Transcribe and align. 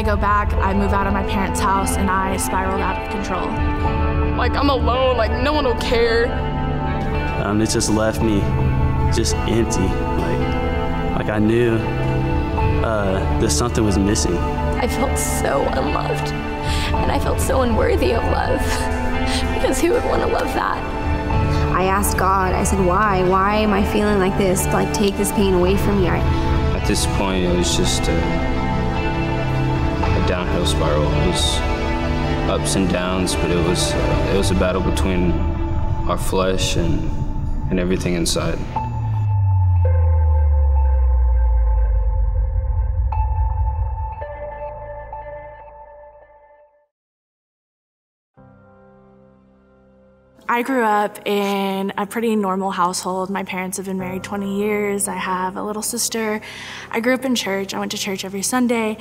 I 0.00 0.02
go 0.02 0.16
back, 0.16 0.54
I 0.54 0.72
move 0.72 0.94
out 0.94 1.06
of 1.06 1.12
my 1.12 1.22
parents' 1.24 1.60
house, 1.60 1.98
and 1.98 2.08
I 2.08 2.38
spiraled 2.38 2.80
out 2.80 2.96
of 3.02 3.10
control. 3.12 3.44
Like, 4.34 4.52
I'm 4.52 4.70
alone, 4.70 5.18
like, 5.18 5.30
no 5.42 5.52
one 5.52 5.66
will 5.66 5.74
care. 5.74 6.32
Um, 7.44 7.60
it 7.60 7.68
just 7.68 7.90
left 7.90 8.22
me 8.22 8.40
just 9.14 9.34
empty. 9.44 9.82
Like, 9.82 11.18
like 11.18 11.28
I 11.28 11.38
knew 11.38 11.74
uh, 12.82 13.40
that 13.40 13.50
something 13.50 13.84
was 13.84 13.98
missing. 13.98 14.34
I 14.38 14.88
felt 14.88 15.18
so 15.18 15.60
unloved, 15.72 16.32
and 16.32 17.12
I 17.12 17.18
felt 17.18 17.38
so 17.38 17.60
unworthy 17.60 18.14
of 18.14 18.22
love. 18.22 18.58
because 19.52 19.82
who 19.82 19.90
would 19.90 20.04
want 20.06 20.22
to 20.22 20.28
love 20.28 20.48
that? 20.54 20.78
I 21.76 21.84
asked 21.84 22.16
God, 22.16 22.54
I 22.54 22.64
said, 22.64 22.82
why? 22.86 23.22
Why 23.28 23.56
am 23.56 23.74
I 23.74 23.84
feeling 23.92 24.18
like 24.18 24.38
this? 24.38 24.64
Like, 24.68 24.94
take 24.94 25.18
this 25.18 25.30
pain 25.32 25.52
away 25.52 25.76
from 25.76 26.00
me. 26.00 26.08
I, 26.08 26.20
At 26.74 26.88
this 26.88 27.04
point, 27.18 27.44
it 27.44 27.54
was 27.54 27.76
just 27.76 28.08
a, 28.08 28.12
a 28.12 28.49
downhill 30.30 30.64
spiral. 30.64 31.02
It 31.02 31.26
was 31.26 31.58
ups 32.48 32.76
and 32.76 32.88
downs, 32.88 33.34
but 33.34 33.50
it 33.50 33.66
was 33.66 33.90
it 34.32 34.36
was 34.36 34.52
a 34.52 34.54
battle 34.54 34.80
between 34.80 35.32
our 36.08 36.16
flesh 36.16 36.76
and 36.76 37.10
and 37.68 37.80
everything 37.80 38.14
inside. 38.14 38.56
I 50.48 50.62
grew 50.62 50.84
up 50.84 51.26
in 51.26 51.92
a 51.96 52.06
pretty 52.06 52.36
normal 52.36 52.70
household. 52.70 53.30
My 53.30 53.42
parents 53.42 53.78
have 53.78 53.86
been 53.86 53.98
married 53.98 54.22
20 54.22 54.58
years. 54.58 55.08
I 55.08 55.16
have 55.16 55.56
a 55.56 55.62
little 55.62 55.82
sister. 55.82 56.40
I 56.90 57.00
grew 57.00 57.14
up 57.14 57.24
in 57.24 57.34
church. 57.34 57.72
I 57.74 57.78
went 57.78 57.92
to 57.92 57.98
church 57.98 58.24
every 58.24 58.42
Sunday. 58.42 58.98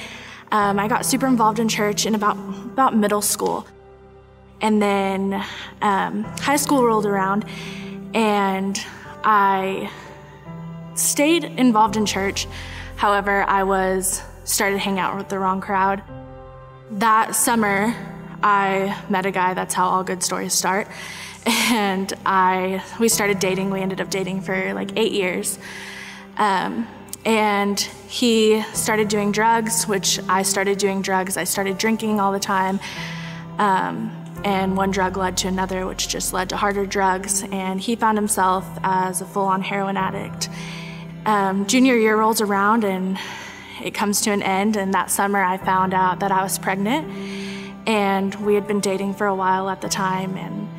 Um, 0.52 0.80
I 0.80 0.88
got 0.88 1.06
super 1.06 1.28
involved 1.28 1.60
in 1.60 1.70
church 1.70 2.06
in 2.06 2.16
about 2.16 2.38
about 2.38 2.96
middle 2.96 3.22
school, 3.22 3.68
and 4.62 4.82
then 4.82 5.46
um, 5.82 6.24
high 6.24 6.56
school 6.56 6.84
rolled 6.84 7.06
around, 7.06 7.46
and 8.14 8.80
I 9.24 9.92
stayed 10.96 11.44
involved 11.44 11.98
in 11.98 12.06
church. 12.06 12.48
However, 12.96 13.44
I 13.44 13.64
was 13.64 14.22
started 14.44 14.80
hanging 14.80 15.00
out 15.00 15.16
with 15.16 15.30
the 15.30 15.38
wrong 15.38 15.62
crowd. 15.62 16.02
That 16.92 17.36
summer, 17.36 17.96
I 18.42 19.00
met 19.10 19.26
a 19.26 19.32
guy. 19.32 19.54
That's 19.54 19.74
how 19.74 19.88
all 19.88 20.04
good 20.04 20.24
stories 20.24 20.54
start. 20.54 20.88
And 21.72 22.12
I 22.26 22.84
we 23.00 23.08
started 23.08 23.40
dating. 23.40 23.70
We 23.70 23.82
ended 23.82 24.02
up 24.02 24.10
dating 24.10 24.42
for 24.42 24.74
like 24.74 24.98
eight 24.98 25.14
years. 25.14 25.58
Um, 26.38 26.88
and 27.26 27.80
he 28.08 28.64
started 28.74 29.08
doing 29.08 29.32
drugs, 29.32 29.86
which 29.88 30.20
I 30.28 30.44
started 30.44 30.78
doing 30.78 31.02
drugs. 31.02 31.38
I 31.38 31.44
started 31.44 31.78
drinking 31.78 32.20
all 32.20 32.32
the 32.32 32.40
time. 32.40 32.80
Um, 33.58 34.16
and 34.46 34.78
one 34.78 34.92
drug 34.92 35.18
led 35.18 35.36
to 35.38 35.48
another, 35.48 35.86
which 35.86 36.08
just 36.08 36.34
led 36.34 36.50
to 36.50 36.58
harder 36.58 36.86
drugs. 36.86 37.44
And 37.52 37.80
he 37.80 37.96
found 37.96 38.18
himself 38.18 38.66
as 38.84 39.22
a 39.22 39.26
full 39.26 39.46
on 39.46 39.62
heroin 39.62 39.98
addict. 39.98 40.50
Um, 41.26 41.68
junior 41.68 41.98
year 41.98 42.16
rolls 42.18 42.40
around 42.40 42.86
and 42.86 43.20
it 43.84 43.94
comes 43.94 44.22
to 44.22 44.32
an 44.32 44.42
end. 44.42 44.78
And 44.78 44.94
that 44.94 45.12
summer, 45.12 45.44
I 45.44 45.58
found 45.58 45.94
out 45.94 46.22
that 46.22 46.32
I 46.32 46.42
was 46.42 46.58
pregnant. 46.58 47.08
And 47.86 48.34
we 48.46 48.56
had 48.56 48.66
been 48.66 48.80
dating 48.80 49.16
for 49.16 49.28
a 49.28 49.36
while 49.36 49.70
at 49.70 49.82
the 49.82 49.90
time. 49.90 50.38
And 50.38 50.70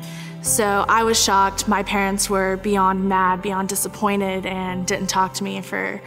so 0.43 0.85
I 0.87 1.03
was 1.03 1.21
shocked. 1.21 1.67
My 1.67 1.83
parents 1.83 2.29
were 2.29 2.57
beyond 2.57 3.07
mad, 3.07 3.43
beyond 3.43 3.69
disappointed, 3.69 4.47
and 4.47 4.87
didn't 4.87 5.07
talk 5.07 5.35
to 5.35 5.43
me 5.43 5.61
for 5.61 6.01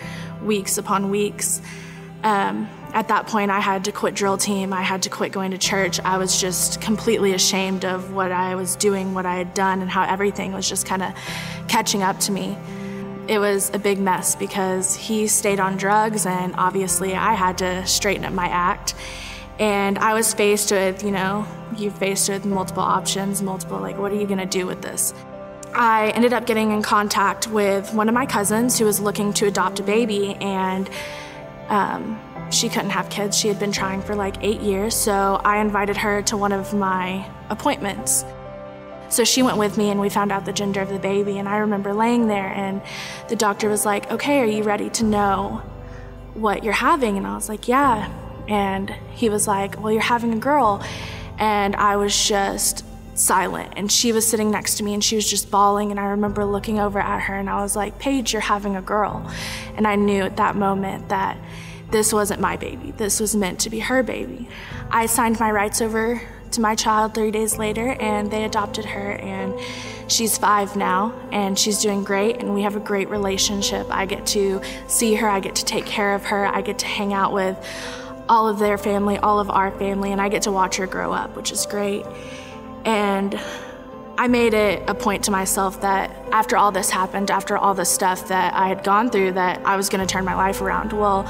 weeks 0.45 0.79
upon 0.79 1.11
weeks. 1.11 1.61
Um, 2.23 2.69
at 2.95 3.09
that 3.09 3.27
point, 3.27 3.51
I 3.51 3.61
had 3.61 3.85
to 3.85 3.93
quit 3.93 4.15
drill 4.15 4.39
team. 4.39 4.73
I 4.73 4.83
had 4.83 5.03
to 5.03 5.11
quit 5.11 5.33
going 5.33 5.51
to 5.51 5.59
church. 5.59 6.01
I 6.01 6.17
was 6.17 6.41
just 6.41 6.81
completely 6.81 7.35
ashamed 7.35 7.85
of 7.85 8.13
what 8.13 8.31
I 8.31 8.55
was 8.55 8.77
doing, 8.77 9.15
what 9.15 9.27
I 9.27 9.37
had 9.37 9.53
done, 9.53 9.83
and 9.83 9.91
how 9.91 10.05
everything 10.05 10.53
was 10.53 10.69
just 10.69 10.87
kind 10.87 11.03
of 11.03 11.13
catching 11.69 12.03
up 12.03 12.19
to 12.21 12.33
me. 12.33 12.57
It 13.27 13.39
was 13.39 13.71
a 13.75 13.79
big 13.79 13.99
mess 13.99 14.37
because 14.37 14.95
he 14.95 15.27
stayed 15.27 15.59
on 15.59 15.77
drugs, 15.77 16.25
and 16.25 16.55
obviously, 16.57 17.15
I 17.15 17.35
had 17.35 17.59
to 17.59 17.87
straighten 17.87 18.25
up 18.25 18.33
my 18.33 18.47
act. 18.47 18.95
And 19.59 19.99
I 19.99 20.15
was 20.15 20.33
faced 20.33 20.71
with, 20.71 21.03
you 21.03 21.11
know, 21.11 21.47
you 21.77 21.91
faced 21.91 22.29
with 22.29 22.45
multiple 22.45 22.83
options, 22.83 23.43
multiple, 23.43 23.81
like, 23.81 23.99
what 23.99 24.13
are 24.13 24.17
you 24.17 24.27
gonna 24.27 24.47
do 24.47 24.67
with 24.67 24.83
this? 24.83 25.15
I 25.75 26.11
ended 26.11 26.33
up 26.33 26.47
getting 26.47 26.71
in 26.71 26.83
contact 26.83 27.49
with 27.49 27.93
one 27.93 28.09
of 28.09 28.15
my 28.15 28.27
cousins 28.27 28.79
who 28.79 28.85
was 28.85 29.01
looking 29.01 29.33
to 29.35 29.47
adopt 29.47 29.81
a 29.81 29.83
baby, 29.83 30.35
and 30.35 30.89
um, 31.69 32.21
she 32.51 32.69
couldn't 32.69 32.91
have 32.91 33.11
kids. 33.11 33.37
She 33.37 33.49
had 33.49 33.59
been 33.59 33.73
trying 33.73 34.01
for 34.01 34.15
like 34.15 34.37
eight 34.41 34.61
years, 34.61 34.95
so 34.95 35.41
I 35.45 35.59
invited 35.59 35.97
her 35.97 36.23
to 36.23 36.37
one 36.37 36.53
of 36.53 36.73
my 36.75 37.29
appointments. 37.51 38.25
So 39.09 39.25
she 39.25 39.43
went 39.43 39.59
with 39.59 39.77
me, 39.77 39.91
and 39.91 40.01
we 40.01 40.09
found 40.09 40.31
out 40.31 40.45
the 40.45 40.53
gender 40.53 40.81
of 40.81 40.91
the 40.91 41.01
baby. 41.01 41.39
And 41.39 41.49
I 41.49 41.59
remember 41.59 41.93
laying 41.93 42.29
there, 42.29 42.53
and 42.55 42.81
the 43.29 43.37
doctor 43.37 43.69
was 43.69 43.85
like, 43.85 44.11
Okay, 44.13 44.41
are 44.41 44.47
you 44.47 44.63
ready 44.63 44.91
to 44.91 45.05
know 45.05 45.63
what 46.35 46.63
you're 46.63 46.73
having? 46.73 47.17
And 47.17 47.27
I 47.27 47.35
was 47.35 47.49
like, 47.49 47.67
Yeah. 47.67 48.13
And 48.47 48.91
he 49.13 49.29
was 49.29 49.49
like, 49.49 49.83
Well, 49.83 49.93
you're 49.93 50.03
having 50.03 50.33
a 50.35 50.39
girl. 50.39 50.85
And 51.39 51.75
I 51.75 51.97
was 51.97 52.29
just 52.29 52.85
silent. 53.15 53.75
And 53.77 53.91
she 53.91 54.13
was 54.13 54.27
sitting 54.27 54.51
next 54.51 54.77
to 54.77 54.85
me 54.85 54.95
and 54.95 55.03
she 55.03 55.17
was 55.17 55.29
just 55.29 55.51
bawling. 55.51 55.91
And 55.91 56.01
I 56.01 56.07
remember 56.07 56.45
looking 56.45 56.79
over 56.79 56.99
at 56.99 57.21
her 57.23 57.37
and 57.37 57.49
I 57.49 57.63
was 57.63 57.77
like, 57.77 57.99
Paige, 57.99 58.33
you're 58.33 58.43
having 58.43 58.77
a 58.77 58.83
girl. 58.83 59.31
And 59.77 59.87
I 59.87 59.97
knew 59.97 60.23
at 60.23 60.37
that 60.37 60.57
moment 60.57 61.09
that 61.09 61.39
this 61.91 62.13
wasn't 62.13 62.41
my 62.41 62.57
baby. 62.57 62.93
This 62.93 63.21
was 63.21 63.37
meant 63.37 63.61
to 63.61 63.71
be 63.71 63.81
her 63.81 64.03
baby. 64.03 64.49
I 64.91 65.07
signed 65.07 65.39
my 65.39 65.51
rights 65.51 65.81
over 65.81 66.21
to 66.53 66.61
my 66.61 66.75
child 66.75 67.15
three 67.15 67.31
days 67.31 67.59
later 67.59 67.93
and 68.01 68.31
they 68.31 68.45
adopted 68.45 68.85
her. 68.85 69.13
And 69.13 69.55
she's 70.09 70.39
five 70.39 70.77
now 70.77 71.13
and 71.33 71.59
she's 71.59 71.81
doing 71.81 72.05
great. 72.05 72.41
And 72.41 72.55
we 72.55 72.63
have 72.63 72.77
a 72.77 72.81
great 72.81 73.09
relationship. 73.09 73.87
I 73.91 74.07
get 74.07 74.27
to 74.29 74.61
see 74.89 75.15
her, 75.15 75.29
I 75.29 75.41
get 75.41 75.55
to 75.57 75.65
take 75.65 75.87
care 75.87 76.15
of 76.15 76.25
her, 76.27 76.47
I 76.47 76.63
get 76.63 76.79
to 76.81 76.87
hang 76.87 77.13
out 77.13 77.33
with 77.33 77.57
all 78.29 78.49
of 78.49 78.59
their 78.59 78.79
family, 78.79 79.19
all 79.19 79.39
of 79.39 79.51
our 79.51 79.71
family, 79.73 80.11
and 80.11 80.21
I 80.21 80.29
get 80.29 80.43
to 80.43 80.53
watch 80.53 80.77
her 80.77 80.87
grow 80.87 81.13
up, 81.13 81.37
which 81.37 81.53
is 81.53 81.67
great. 81.67 82.05
And 82.85 83.41
I 84.17 84.29
made 84.29 84.55
it 84.55 84.83
a 84.89 84.95
point 84.95 85.25
to 85.25 85.31
myself 85.31 85.81
that 85.81 86.11
after 86.31 86.57
all 86.57 86.71
this 86.71 86.91
happened, 86.91 87.31
after 87.31 87.57
all 87.57 87.75
the 87.75 87.85
stuff 87.85 88.29
that 88.29 88.55
I 88.55 88.69
had 88.69 88.85
gone 88.85 89.11
through, 89.11 89.33
that 89.33 89.61
I 89.65 89.77
was 89.77 89.89
going 89.89 90.07
to 90.07 90.13
turn 90.13 90.25
my 90.25 90.35
life 90.35 90.61
around. 90.61 90.93
Well, 90.93 91.27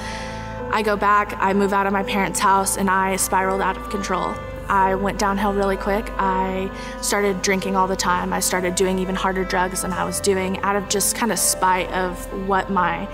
I 0.70 0.82
go 0.82 0.96
back, 0.96 1.34
I 1.38 1.52
move 1.52 1.72
out 1.72 1.86
of 1.86 1.92
my 1.92 2.02
parents' 2.02 2.40
house, 2.40 2.76
and 2.76 2.90
I 2.90 3.16
spiraled 3.16 3.60
out 3.60 3.76
of 3.76 3.88
control. 3.90 4.34
I 4.68 4.94
went 4.94 5.18
downhill 5.18 5.52
really 5.52 5.76
quick. 5.76 6.10
I 6.18 6.70
started 7.00 7.42
drinking 7.42 7.76
all 7.76 7.86
the 7.86 7.96
time. 7.96 8.32
I 8.32 8.40
started 8.40 8.74
doing 8.74 8.98
even 8.98 9.14
harder 9.14 9.44
drugs 9.44 9.82
than 9.82 9.92
I 9.92 10.04
was 10.04 10.20
doing 10.20 10.58
out 10.60 10.74
of 10.74 10.88
just 10.88 11.16
kind 11.16 11.32
of 11.32 11.38
spite 11.38 11.90
of 11.92 12.18
what 12.48 12.70
my, 12.70 13.08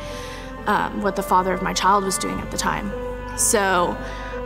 um, 0.67 1.03
what 1.03 1.17
the 1.17 1.23
father 1.23 1.53
of 1.53 1.61
my 1.63 1.75
child 1.75 2.05
was 2.05 2.19
doing 2.19 2.39
at 2.41 2.51
the 2.51 2.57
time. 2.57 2.93
So 3.37 3.97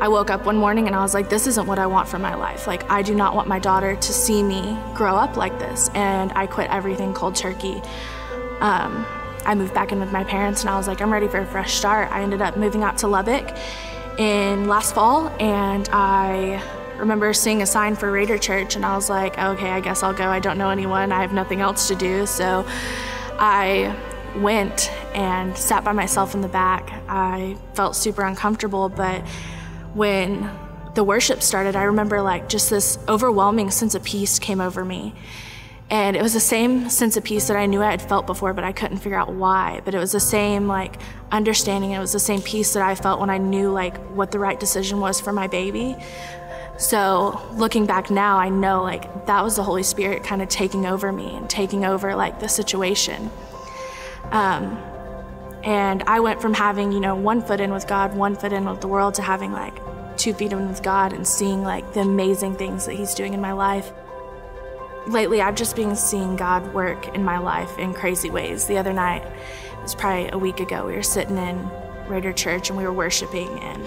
I 0.00 0.08
woke 0.08 0.30
up 0.30 0.44
one 0.44 0.56
morning 0.56 0.86
and 0.86 0.94
I 0.94 1.00
was 1.00 1.14
like, 1.14 1.30
this 1.30 1.46
isn't 1.46 1.66
what 1.66 1.78
I 1.78 1.86
want 1.86 2.08
for 2.08 2.18
my 2.18 2.34
life. 2.34 2.66
Like, 2.66 2.88
I 2.90 3.02
do 3.02 3.14
not 3.14 3.34
want 3.34 3.48
my 3.48 3.58
daughter 3.58 3.96
to 3.96 4.12
see 4.12 4.42
me 4.42 4.76
grow 4.94 5.16
up 5.16 5.36
like 5.36 5.58
this. 5.58 5.88
And 5.94 6.32
I 6.32 6.46
quit 6.46 6.70
everything 6.70 7.14
cold 7.14 7.36
turkey. 7.36 7.80
Um, 8.60 9.06
I 9.46 9.54
moved 9.54 9.74
back 9.74 9.92
in 9.92 10.00
with 10.00 10.12
my 10.12 10.24
parents 10.24 10.62
and 10.62 10.70
I 10.70 10.76
was 10.76 10.88
like, 10.88 11.00
I'm 11.00 11.12
ready 11.12 11.28
for 11.28 11.38
a 11.38 11.46
fresh 11.46 11.74
start. 11.74 12.10
I 12.10 12.22
ended 12.22 12.42
up 12.42 12.56
moving 12.56 12.82
out 12.82 12.98
to 12.98 13.08
Lubbock 13.08 13.56
in 14.18 14.68
last 14.68 14.94
fall 14.94 15.28
and 15.40 15.88
I 15.92 16.62
remember 16.96 17.32
seeing 17.32 17.62
a 17.62 17.66
sign 17.66 17.96
for 17.96 18.10
Raider 18.10 18.38
Church 18.38 18.76
and 18.76 18.84
I 18.84 18.94
was 18.96 19.10
like, 19.10 19.38
okay, 19.38 19.70
I 19.70 19.80
guess 19.80 20.02
I'll 20.02 20.14
go. 20.14 20.28
I 20.28 20.40
don't 20.40 20.58
know 20.58 20.70
anyone. 20.70 21.12
I 21.12 21.20
have 21.20 21.32
nothing 21.32 21.60
else 21.60 21.88
to 21.88 21.94
do. 21.94 22.26
So 22.26 22.66
I 23.38 23.94
went 24.36 24.90
and 25.14 25.56
sat 25.56 25.84
by 25.84 25.92
myself 25.92 26.34
in 26.34 26.40
the 26.40 26.48
back. 26.48 26.92
I 27.08 27.56
felt 27.74 27.96
super 27.96 28.22
uncomfortable, 28.22 28.88
but 28.88 29.22
when 29.94 30.50
the 30.94 31.04
worship 31.04 31.42
started, 31.42 31.76
I 31.76 31.84
remember 31.84 32.20
like 32.20 32.48
just 32.48 32.70
this 32.70 32.98
overwhelming 33.08 33.70
sense 33.70 33.94
of 33.94 34.04
peace 34.04 34.38
came 34.38 34.60
over 34.60 34.84
me. 34.84 35.14
And 35.90 36.16
it 36.16 36.22
was 36.22 36.32
the 36.32 36.40
same 36.40 36.88
sense 36.88 37.16
of 37.16 37.24
peace 37.24 37.48
that 37.48 37.56
I 37.56 37.66
knew 37.66 37.82
I 37.82 37.90
had 37.90 38.02
felt 38.02 38.26
before, 38.26 38.54
but 38.54 38.64
I 38.64 38.72
couldn't 38.72 38.98
figure 38.98 39.18
out 39.18 39.32
why. 39.32 39.82
But 39.84 39.94
it 39.94 39.98
was 39.98 40.12
the 40.12 40.20
same 40.20 40.66
like 40.66 41.00
understanding. 41.30 41.92
It 41.92 41.98
was 41.98 42.12
the 42.12 42.20
same 42.20 42.40
peace 42.42 42.72
that 42.72 42.82
I 42.82 42.94
felt 42.94 43.20
when 43.20 43.30
I 43.30 43.38
knew 43.38 43.70
like 43.70 43.96
what 44.10 44.30
the 44.30 44.38
right 44.38 44.58
decision 44.58 45.00
was 45.00 45.20
for 45.20 45.32
my 45.32 45.46
baby. 45.46 45.96
So 46.78 47.40
looking 47.52 47.86
back 47.86 48.10
now, 48.10 48.38
I 48.38 48.48
know 48.48 48.82
like 48.82 49.26
that 49.26 49.44
was 49.44 49.56
the 49.56 49.62
Holy 49.62 49.82
Spirit 49.82 50.24
kind 50.24 50.42
of 50.42 50.48
taking 50.48 50.86
over 50.86 51.12
me 51.12 51.36
and 51.36 51.48
taking 51.48 51.84
over 51.84 52.16
like 52.16 52.40
the 52.40 52.48
situation. 52.48 53.30
Um, 54.32 54.78
and 55.64 56.02
I 56.06 56.20
went 56.20 56.42
from 56.42 56.52
having, 56.52 56.92
you 56.92 57.00
know, 57.00 57.14
one 57.14 57.40
foot 57.40 57.58
in 57.58 57.72
with 57.72 57.86
God, 57.86 58.14
one 58.14 58.36
foot 58.36 58.52
in 58.52 58.66
with 58.66 58.82
the 58.82 58.88
world 58.88 59.14
to 59.14 59.22
having 59.22 59.50
like 59.50 59.74
two 60.18 60.34
feet 60.34 60.52
in 60.52 60.68
with 60.68 60.82
God 60.82 61.12
and 61.12 61.26
seeing 61.26 61.62
like 61.62 61.94
the 61.94 62.00
amazing 62.00 62.56
things 62.56 62.84
that 62.86 62.94
He's 62.94 63.14
doing 63.14 63.32
in 63.32 63.40
my 63.40 63.52
life. 63.52 63.90
Lately, 65.06 65.40
I've 65.40 65.54
just 65.54 65.74
been 65.74 65.96
seeing 65.96 66.36
God 66.36 66.72
work 66.74 67.14
in 67.14 67.24
my 67.24 67.38
life 67.38 67.78
in 67.78 67.94
crazy 67.94 68.30
ways. 68.30 68.66
The 68.66 68.78
other 68.78 68.92
night, 68.92 69.22
it 69.24 69.82
was 69.82 69.94
probably 69.94 70.30
a 70.30 70.38
week 70.38 70.60
ago, 70.60 70.86
we 70.86 70.94
were 70.94 71.02
sitting 71.02 71.38
in 71.38 71.70
Raider 72.08 72.32
Church 72.32 72.68
and 72.68 72.76
we 72.76 72.84
were 72.84 72.92
worshiping, 72.92 73.48
and 73.60 73.86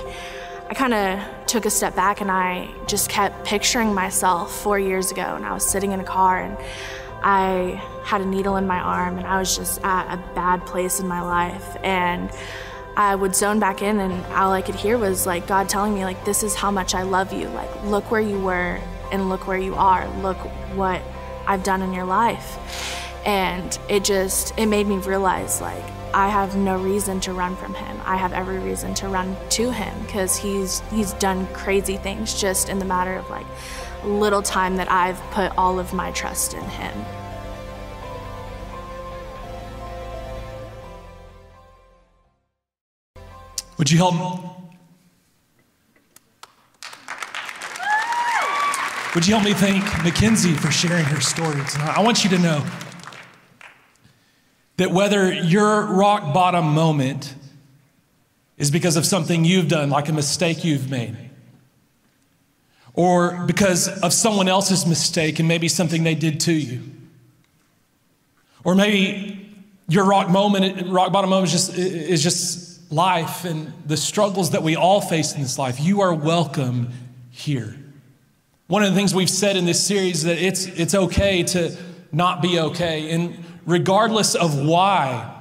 I 0.69 0.73
kind 0.73 0.93
of 0.93 1.45
took 1.45 1.65
a 1.65 1.69
step 1.69 1.95
back 1.95 2.21
and 2.21 2.29
I 2.29 2.69
just 2.87 3.09
kept 3.09 3.45
picturing 3.45 3.93
myself 3.93 4.51
four 4.51 4.77
years 4.77 5.11
ago. 5.11 5.21
And 5.21 5.45
I 5.45 5.53
was 5.53 5.65
sitting 5.65 5.91
in 5.91 5.99
a 5.99 6.03
car 6.03 6.41
and 6.41 6.57
I 7.23 7.81
had 8.03 8.21
a 8.21 8.25
needle 8.25 8.57
in 8.57 8.67
my 8.67 8.79
arm 8.79 9.17
and 9.17 9.27
I 9.27 9.39
was 9.39 9.55
just 9.55 9.81
at 9.83 10.13
a 10.13 10.17
bad 10.33 10.65
place 10.65 10.99
in 10.99 11.07
my 11.07 11.21
life. 11.21 11.77
And 11.83 12.31
I 12.95 13.15
would 13.15 13.35
zone 13.35 13.59
back 13.59 13.81
in 13.81 13.99
and 13.99 14.25
all 14.33 14.51
I 14.51 14.61
could 14.61 14.75
hear 14.75 14.97
was 14.97 15.25
like 15.25 15.45
God 15.45 15.69
telling 15.69 15.93
me 15.93 16.03
like 16.03 16.25
this 16.25 16.41
is 16.41 16.55
how 16.55 16.71
much 16.71 16.95
I 16.95 17.03
love 17.03 17.31
you. 17.33 17.47
Like 17.49 17.69
look 17.83 18.09
where 18.09 18.21
you 18.21 18.39
were 18.39 18.79
and 19.11 19.29
look 19.29 19.47
where 19.47 19.57
you 19.57 19.75
are. 19.75 20.07
Look 20.21 20.37
what 20.75 21.01
I've 21.45 21.63
done 21.63 21.81
in 21.81 21.93
your 21.93 22.05
life. 22.05 22.57
And 23.25 23.77
it 23.89 24.03
just 24.03 24.57
it 24.57 24.65
made 24.65 24.87
me 24.87 24.97
realize 24.97 25.61
like 25.61 25.83
I 26.13 26.29
have 26.29 26.55
no 26.55 26.77
reason 26.77 27.19
to 27.21 27.33
run 27.33 27.55
from 27.55 27.73
him. 27.73 27.99
I 28.05 28.15
have 28.15 28.33
every 28.33 28.59
reason 28.59 28.93
to 28.95 29.07
run 29.07 29.35
to 29.51 29.71
him 29.71 29.93
because 30.03 30.37
he's 30.37 30.79
he's 30.89 31.13
done 31.13 31.45
crazy 31.47 31.97
things 31.97 32.33
just 32.39 32.69
in 32.69 32.79
the 32.79 32.85
matter 32.85 33.15
of 33.15 33.29
like 33.29 33.45
little 34.03 34.41
time 34.41 34.75
that 34.77 34.91
I've 34.91 35.19
put 35.31 35.55
all 35.57 35.79
of 35.79 35.93
my 35.93 36.11
trust 36.11 36.53
in 36.53 36.63
him. 36.63 37.05
Would 43.77 43.91
you 43.91 43.97
help? 43.97 44.57
Would 49.15 49.25
you 49.25 49.33
help 49.33 49.45
me 49.45 49.53
thank 49.53 49.83
Mackenzie 50.03 50.53
for 50.53 50.71
sharing 50.71 51.05
her 51.05 51.21
story 51.21 51.63
tonight? 51.65 51.97
I 51.97 52.01
want 52.01 52.23
you 52.23 52.29
to 52.31 52.37
know 52.37 52.65
that 54.77 54.91
whether 54.91 55.33
your 55.33 55.85
rock 55.85 56.33
bottom 56.33 56.65
moment 56.73 57.33
is 58.57 58.69
because 58.71 58.95
of 58.95 59.05
something 59.05 59.43
you've 59.45 59.67
done, 59.67 59.89
like 59.89 60.09
a 60.09 60.13
mistake 60.13 60.63
you've 60.63 60.89
made, 60.89 61.15
or 62.97 63.45
because 63.45 63.87
of 64.01 64.11
someone 64.11 64.47
else's 64.47 64.87
mistake 64.87 65.37
and 65.37 65.47
maybe 65.47 65.69
something 65.69 66.03
they 66.03 66.15
did 66.15 66.39
to 66.41 66.51
you, 66.51 66.81
or 68.63 68.73
maybe 68.73 69.55
your 69.87 70.03
rock 70.03 70.29
moment, 70.29 70.89
rock 70.89 71.13
bottom 71.13 71.29
moment 71.29 71.53
is 71.53 71.67
just, 71.67 71.77
is 71.77 72.23
just 72.23 72.91
life 72.91 73.45
and 73.45 73.71
the 73.85 73.95
struggles 73.95 74.49
that 74.49 74.63
we 74.63 74.75
all 74.75 74.99
face 74.99 75.35
in 75.35 75.41
this 75.41 75.59
life. 75.59 75.79
You 75.79 76.01
are 76.01 76.13
welcome 76.13 76.89
here. 77.29 77.77
One 78.65 78.83
of 78.83 78.89
the 78.89 78.95
things 78.95 79.13
we've 79.13 79.29
said 79.29 79.55
in 79.55 79.65
this 79.65 79.85
series 79.85 80.23
that 80.23 80.39
it's, 80.39 80.65
it's 80.65 80.95
okay 80.95 81.43
to 81.43 81.77
not 82.11 82.41
be 82.41 82.59
okay. 82.59 83.11
And 83.11 83.43
regardless 83.67 84.33
of 84.33 84.59
why 84.59 85.35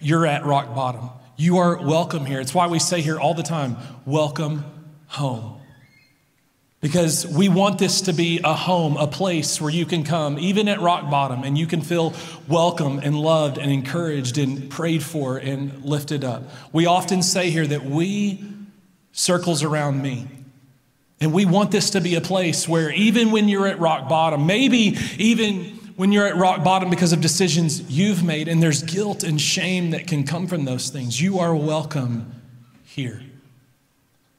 you're 0.00 0.26
at 0.26 0.46
rock 0.46 0.74
bottom, 0.74 1.10
you 1.36 1.58
are 1.58 1.76
welcome 1.86 2.24
here. 2.24 2.40
It's 2.40 2.54
why 2.54 2.66
we 2.66 2.78
say 2.78 3.02
here 3.02 3.20
all 3.20 3.34
the 3.34 3.42
time, 3.42 3.76
welcome 4.06 4.64
home. 5.08 5.60
Because 6.86 7.26
we 7.26 7.48
want 7.48 7.80
this 7.80 8.02
to 8.02 8.12
be 8.12 8.38
a 8.44 8.54
home, 8.54 8.96
a 8.96 9.08
place 9.08 9.60
where 9.60 9.72
you 9.72 9.84
can 9.84 10.04
come, 10.04 10.38
even 10.38 10.68
at 10.68 10.80
rock 10.80 11.10
bottom, 11.10 11.42
and 11.42 11.58
you 11.58 11.66
can 11.66 11.80
feel 11.80 12.14
welcome 12.46 13.00
and 13.00 13.18
loved 13.18 13.58
and 13.58 13.72
encouraged 13.72 14.38
and 14.38 14.70
prayed 14.70 15.02
for 15.02 15.36
and 15.36 15.84
lifted 15.84 16.22
up. 16.22 16.44
We 16.72 16.86
often 16.86 17.24
say 17.24 17.50
here 17.50 17.66
that 17.66 17.84
we 17.84 18.44
circles 19.10 19.64
around 19.64 20.00
me. 20.00 20.28
And 21.20 21.32
we 21.32 21.44
want 21.44 21.72
this 21.72 21.90
to 21.90 22.00
be 22.00 22.14
a 22.14 22.20
place 22.20 22.68
where 22.68 22.92
even 22.92 23.32
when 23.32 23.48
you're 23.48 23.66
at 23.66 23.80
rock 23.80 24.08
bottom, 24.08 24.46
maybe 24.46 24.96
even 25.18 25.64
when 25.96 26.12
you're 26.12 26.28
at 26.28 26.36
rock 26.36 26.62
bottom 26.62 26.88
because 26.88 27.12
of 27.12 27.20
decisions 27.20 27.82
you've 27.90 28.22
made, 28.22 28.46
and 28.46 28.62
there's 28.62 28.84
guilt 28.84 29.24
and 29.24 29.40
shame 29.40 29.90
that 29.90 30.06
can 30.06 30.22
come 30.22 30.46
from 30.46 30.64
those 30.64 30.90
things, 30.90 31.20
you 31.20 31.40
are 31.40 31.52
welcome 31.52 32.32
here. 32.84 33.24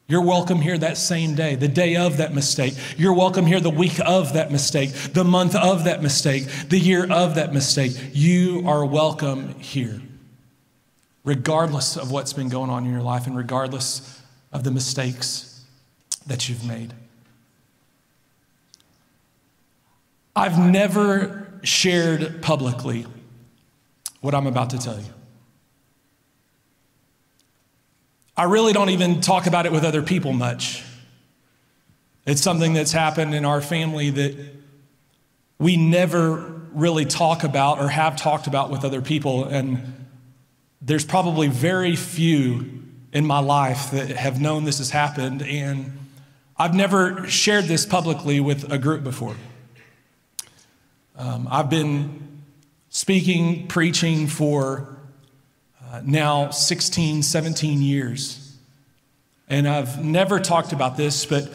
You're 0.09 0.21
welcome 0.21 0.61
here 0.61 0.77
that 0.77 0.97
same 0.97 1.35
day, 1.35 1.55
the 1.55 1.67
day 1.67 1.97
of 1.97 2.17
that 2.17 2.33
mistake. 2.33 2.75
You're 2.95 3.13
welcome 3.13 3.45
here 3.45 3.59
the 3.59 3.69
week 3.69 3.99
of 4.05 4.33
that 4.33 4.53
mistake, 4.53 4.93
the 5.11 5.25
month 5.25 5.53
of 5.53 5.83
that 5.83 6.01
mistake, 6.01 6.45
the 6.69 6.79
year 6.79 7.11
of 7.11 7.35
that 7.35 7.53
mistake. 7.53 7.91
You 8.13 8.63
are 8.65 8.85
welcome 8.85 9.55
here, 9.59 10.01
regardless 11.25 11.97
of 11.97 12.09
what's 12.09 12.31
been 12.31 12.47
going 12.47 12.69
on 12.69 12.85
in 12.85 12.91
your 12.91 13.01
life 13.01 13.27
and 13.27 13.35
regardless 13.35 14.21
of 14.53 14.63
the 14.63 14.71
mistakes 14.71 15.65
that 16.25 16.47
you've 16.47 16.65
made. 16.65 16.93
I've 20.37 20.57
never 20.57 21.59
shared 21.63 22.41
publicly 22.41 23.05
what 24.21 24.33
I'm 24.33 24.47
about 24.47 24.69
to 24.69 24.77
tell 24.77 24.99
you. 24.99 25.16
I 28.37 28.43
really 28.43 28.71
don't 28.71 28.91
even 28.91 29.19
talk 29.19 29.47
about 29.47 29.65
it 29.65 29.71
with 29.71 29.83
other 29.83 30.03
people 30.03 30.31
much. 30.31 30.83
It's 32.27 32.41
something 32.41 32.73
that's 32.73 32.91
happened 32.91 33.33
in 33.33 33.45
our 33.45 33.61
family 33.61 34.11
that 34.11 34.37
we 35.57 35.75
never 35.75 36.35
really 36.71 37.05
talk 37.05 37.43
about 37.43 37.79
or 37.79 37.87
have 37.87 38.15
talked 38.15 38.45
about 38.45 38.69
with 38.69 38.85
other 38.85 39.01
people. 39.01 39.45
And 39.45 40.05
there's 40.81 41.03
probably 41.03 41.47
very 41.47 41.95
few 41.95 42.83
in 43.11 43.25
my 43.25 43.39
life 43.39 43.89
that 43.89 44.09
have 44.09 44.39
known 44.39 44.65
this 44.65 44.77
has 44.77 44.91
happened. 44.91 45.41
And 45.41 45.97
I've 46.57 46.75
never 46.75 47.27
shared 47.27 47.65
this 47.65 47.87
publicly 47.87 48.39
with 48.39 48.71
a 48.71 48.77
group 48.77 49.03
before. 49.03 49.35
Um, 51.15 51.47
I've 51.49 51.71
been 51.71 52.43
speaking, 52.89 53.67
preaching 53.67 54.27
for 54.27 54.96
uh, 55.91 56.01
now 56.03 56.49
16, 56.49 57.23
17 57.23 57.81
years. 57.81 58.55
And 59.47 59.67
I've 59.67 60.03
never 60.03 60.39
talked 60.39 60.73
about 60.73 60.97
this, 60.97 61.25
but 61.25 61.49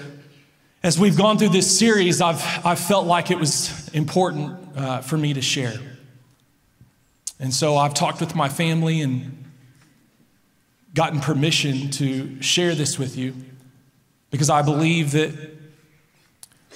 as 0.83 0.99
we've 0.99 1.17
gone 1.17 1.39
through 1.39 1.51
this 1.51 1.79
series, 1.79 2.21
I've, 2.21 2.43
I've 2.65 2.81
felt 2.81 3.07
like 3.07 3.31
it 3.31 3.39
was 3.39 3.89
important 3.91 4.59
uh, 4.77 5.01
for 5.01 5.17
me 5.17 5.35
to 5.35 5.43
share. 5.43 5.79
And 7.39 7.53
so 7.53 7.77
I've 7.77 7.95
talked 7.95 8.21
with 8.21 8.35
my 8.35 8.49
family 8.49 9.01
and 9.01 9.45
gotten 10.95 11.21
permission 11.21 11.91
to 11.91 12.41
share 12.43 12.75
this 12.75 12.99
with 12.99 13.17
you 13.17 13.35
because 14.31 14.49
I 14.49 14.63
believe 14.63 15.13
that 15.13 15.33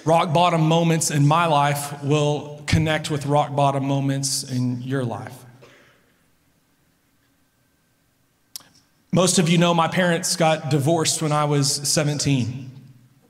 rock 0.04 0.32
bottom 0.32 0.68
moments 0.68 1.10
in 1.10 1.26
my 1.26 1.46
life 1.46 2.02
will 2.02 2.62
connect 2.66 3.10
with 3.10 3.26
rock 3.26 3.56
bottom 3.56 3.86
moments 3.86 4.42
in 4.44 4.82
your 4.82 5.04
life. 5.04 5.45
Most 9.12 9.38
of 9.38 9.48
you 9.48 9.58
know 9.58 9.72
my 9.72 9.88
parents 9.88 10.36
got 10.36 10.70
divorced 10.70 11.22
when 11.22 11.32
I 11.32 11.44
was 11.44 11.72
17. 11.88 12.70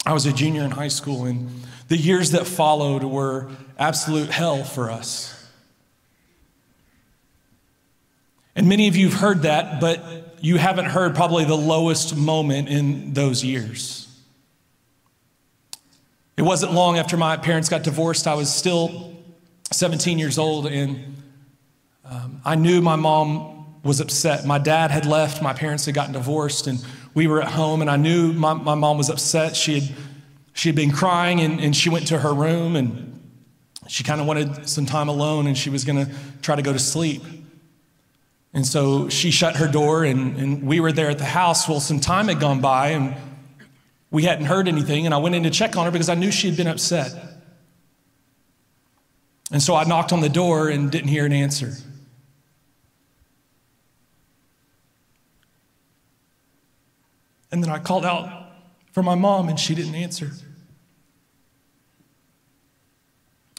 I 0.05 0.13
was 0.13 0.27
a 0.27 0.33
junior 0.33 0.63
in 0.63 0.71
high 0.71 0.89
school, 0.89 1.25
and 1.25 1.49
the 1.89 1.97
years 1.97 2.33
that 2.33 2.47
followed 2.47 3.05
were 3.05 3.51
absolute 3.79 4.31
hell 4.31 4.65
for 4.65 4.91
us. 4.91 5.33
And 8.55 8.69
many 8.69 8.89
of 8.89 8.97
you 8.97 9.11
have 9.11 9.21
heard 9.21 9.43
that, 9.43 9.81
but 9.81 10.03
you 10.41 10.57
haven't 10.57 10.87
heard 10.87 11.15
probably 11.15 11.45
the 11.45 11.57
lowest 11.57 12.17
moment 12.17 12.69
in 12.69 13.13
those 13.13 13.45
years. 13.45 14.03
It 16.37 16.43
wasn't 16.43 16.73
long 16.73 16.99
after 16.99 17.17
my 17.17 17.37
parents 17.37 17.69
got 17.69 17.83
divorced, 17.83 18.27
I 18.27 18.35
was 18.35 18.53
still 18.53 19.15
17 19.73 20.19
years 20.19 20.39
old, 20.39 20.67
and 20.67 21.17
um, 22.05 22.41
I 22.45 22.55
knew 22.55 22.81
my 22.81 22.97
mom 22.97 23.56
was 23.87 24.01
upset. 24.01 24.45
My 24.45 24.59
dad 24.59 24.91
had 24.91 25.07
left, 25.07 25.41
my 25.41 25.53
parents 25.53 25.87
had 25.87 25.95
gotten 25.95 26.13
divorced, 26.13 26.67
and 26.67 26.85
we 27.15 27.27
were 27.27 27.41
at 27.41 27.49
home, 27.49 27.81
and 27.81 27.91
I 27.91 27.97
knew 27.97 28.33
my, 28.33 28.53
my 28.53 28.75
mom 28.75 28.99
was 28.99 29.09
upset. 29.09 29.57
She 29.57 29.81
had, 29.81 29.97
she 30.53 30.69
had 30.69 30.77
been 30.77 30.91
crying, 30.91 31.41
and, 31.41 31.61
and 31.61 31.75
she 31.75 31.89
went 31.89 32.09
to 32.09 32.19
her 32.19 32.35
room, 32.35 32.77
and 32.77 33.21
she 33.89 34.05
kind 34.05 34.21
of 34.21 34.27
wanted 34.27 34.69
some 34.69 34.85
time 34.85 35.09
alone, 35.09 35.47
and 35.47 35.57
she 35.57 35.71
was 35.71 35.85
going 35.85 36.05
to 36.05 36.13
try 36.43 36.57
to 36.57 36.63
go 36.63 36.73
to 36.73 36.79
sleep. 36.79 37.23
And 38.53 38.67
so 38.67 39.09
she 39.09 39.31
shut 39.31 39.57
her 39.57 39.69
door, 39.69 40.05
and, 40.05 40.37
and 40.37 40.67
we 40.67 40.81
were 40.81 40.93
there 40.93 41.11
at 41.11 41.19
the 41.19 41.25
house. 41.25 41.69
Well, 41.69 41.81
some 41.81 42.01
time 42.01 42.29
had 42.29 42.41
gone 42.41 42.61
by, 42.61 42.89
and 42.89 43.15
we 44.11 44.25
hadn't 44.25 44.47
heard 44.47 44.69
anything, 44.69 45.05
and 45.05 45.15
I 45.15 45.19
went 45.19 45.35
in 45.35 45.43
to 45.43 45.51
check 45.51 45.77
on 45.77 45.85
her 45.85 45.91
because 45.91 46.09
I 46.09 46.15
knew 46.15 46.31
she 46.31 46.49
had 46.49 46.57
been 46.57 46.67
upset. 46.67 47.13
And 49.53 49.63
so 49.63 49.75
I 49.75 49.85
knocked 49.85 50.13
on 50.13 50.21
the 50.21 50.29
door 50.29 50.69
and 50.69 50.91
didn't 50.91 51.09
hear 51.09 51.25
an 51.25 51.33
answer. 51.33 51.75
And 57.51 57.63
then 57.63 57.71
I 57.71 57.79
called 57.79 58.05
out 58.05 58.29
for 58.93 59.03
my 59.03 59.15
mom, 59.15 59.49
and 59.49 59.59
she 59.59 59.75
didn't 59.75 59.95
answer. 59.95 60.33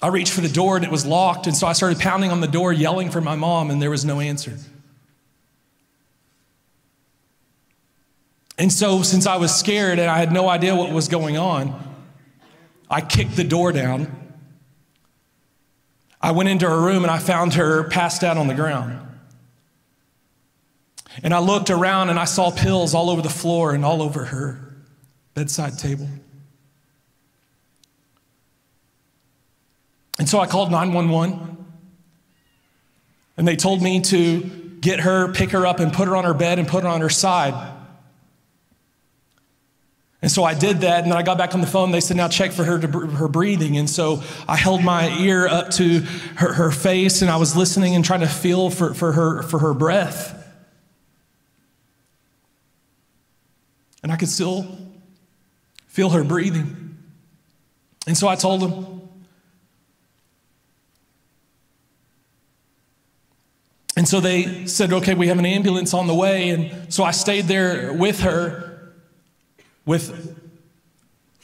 I 0.02 0.10
reached 0.10 0.32
for 0.32 0.42
the 0.42 0.50
door 0.50 0.76
and 0.76 0.86
it 0.86 0.92
was 0.92 1.06
locked, 1.06 1.48
and 1.48 1.56
so 1.56 1.66
I 1.66 1.74
started 1.74 2.00
pounding 2.00 2.32
on 2.32 2.40
the 2.40 2.48
door, 2.48 2.72
yelling 2.72 3.10
for 3.10 3.22
my 3.22 3.36
mom, 3.36 3.72
and 3.72 3.82
there 3.82 3.90
was 3.90 4.06
no 4.06 4.20
answer. 4.20 4.58
And 8.60 8.72
so, 8.72 9.02
since 9.04 9.28
I 9.28 9.38
was 9.38 9.56
scared 9.56 10.00
and 10.00 10.10
I 10.10 10.18
had 10.18 10.32
no 10.32 10.50
idea 10.50 10.76
what 10.76 10.92
was 10.92 11.08
going 11.08 11.38
on, 11.38 11.80
I 12.90 13.02
kicked 13.02 13.36
the 13.36 13.44
door 13.44 13.72
down. 13.72 14.36
I 16.22 16.32
went 16.32 16.50
into 16.50 16.68
her 16.68 16.80
room 16.80 17.04
and 17.04 17.12
I 17.12 17.20
found 17.20 17.54
her 17.54 17.84
passed 17.84 18.24
out 18.24 18.38
on 18.38 18.48
the 18.48 18.56
ground. 18.56 19.07
And 21.24 21.34
I 21.34 21.40
looked 21.40 21.70
around 21.70 22.10
and 22.10 22.20
I 22.20 22.26
saw 22.26 22.52
pills 22.52 22.94
all 22.94 23.10
over 23.10 23.22
the 23.22 23.30
floor 23.30 23.74
and 23.74 23.84
all 23.84 24.02
over 24.02 24.26
her 24.26 24.60
bedside 25.34 25.78
table. 25.78 26.08
And 30.20 30.28
so 30.28 30.40
I 30.40 30.48
called 30.48 30.72
911. 30.72 31.66
And 33.38 33.48
they 33.48 33.56
told 33.56 33.82
me 33.82 34.02
to 34.02 34.42
get 34.82 35.02
her, 35.02 35.32
pick 35.32 35.52
her 35.52 35.66
up, 35.66 35.80
and 35.80 35.94
put 35.94 36.08
her 36.08 36.16
on 36.16 36.24
her 36.24 36.34
bed 36.34 36.58
and 36.60 36.68
put 36.68 36.84
her 36.84 36.90
on 36.90 37.02
her 37.02 37.10
side. 37.10 37.74
And 40.22 40.32
so 40.32 40.44
I 40.44 40.56
did 40.56 40.82
that, 40.82 41.04
and 41.04 41.12
then 41.12 41.18
I 41.18 41.22
got 41.22 41.38
back 41.38 41.54
on 41.54 41.62
the 41.62 41.68
phone. 41.68 41.92
They 41.92 42.02
said, 42.02 42.18
now 42.18 42.28
check 42.28 42.52
for 42.52 42.64
her, 42.64 42.80
her 42.80 43.28
breathing. 43.28 43.78
And 43.78 43.88
so 43.88 44.24
I 44.48 44.56
held 44.56 44.84
my 44.84 45.16
ear 45.20 45.48
up 45.48 45.70
to 45.74 46.00
her, 46.38 46.54
her 46.54 46.72
face, 46.72 47.22
and 47.22 47.30
I 47.30 47.38
was 47.38 47.56
listening 47.56 47.94
and 47.94 48.04
trying 48.04 48.22
to 48.22 48.28
feel 48.28 48.72
for, 48.72 48.96
for, 48.96 49.12
her, 49.12 49.44
for 49.44 49.60
her 49.60 49.76
breath. 49.76 50.34
And 54.08 54.14
I 54.14 54.16
could 54.16 54.30
still 54.30 54.66
feel 55.88 56.12
her 56.12 56.24
breathing. 56.24 56.98
And 58.08 58.18
so 58.18 58.30
I 58.30 58.38
told 58.38 58.62
them, 58.62 59.02
And 63.98 64.08
so 64.08 64.22
they 64.22 64.66
said, 64.66 64.94
okay, 64.94 65.14
we 65.14 65.28
have 65.28 65.40
an 65.40 65.46
ambulance 65.46 65.94
on 65.94 66.08
the 66.08 66.16
way. 66.16 66.52
And 66.52 66.94
so 66.94 67.04
I 67.04 67.12
stayed 67.12 67.50
there 67.50 67.92
with 67.92 68.22
her, 68.22 68.94
with 69.86 70.40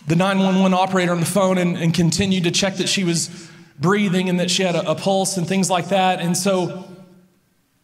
the 0.08 0.15
911 0.15 0.74
operator 0.74 1.12
on 1.12 1.20
the 1.20 1.25
phone, 1.25 1.58
and, 1.58 1.75
and 1.75 1.93
continued 1.93 2.46
to 2.46 2.51
check 2.51 2.77
that 2.77 2.88
she 2.88 3.03
was 3.03 3.50
breathing 3.77 4.29
and 4.29 4.39
that 4.39 4.50
she 4.50 4.63
had 4.63 4.75
a, 4.75 4.89
a 4.91 4.96
pulse 4.96 5.36
and 5.36 5.46
things 5.46 5.70
like 5.70 5.89
that. 5.89 6.22
And 6.22 6.38
so 6.38 6.88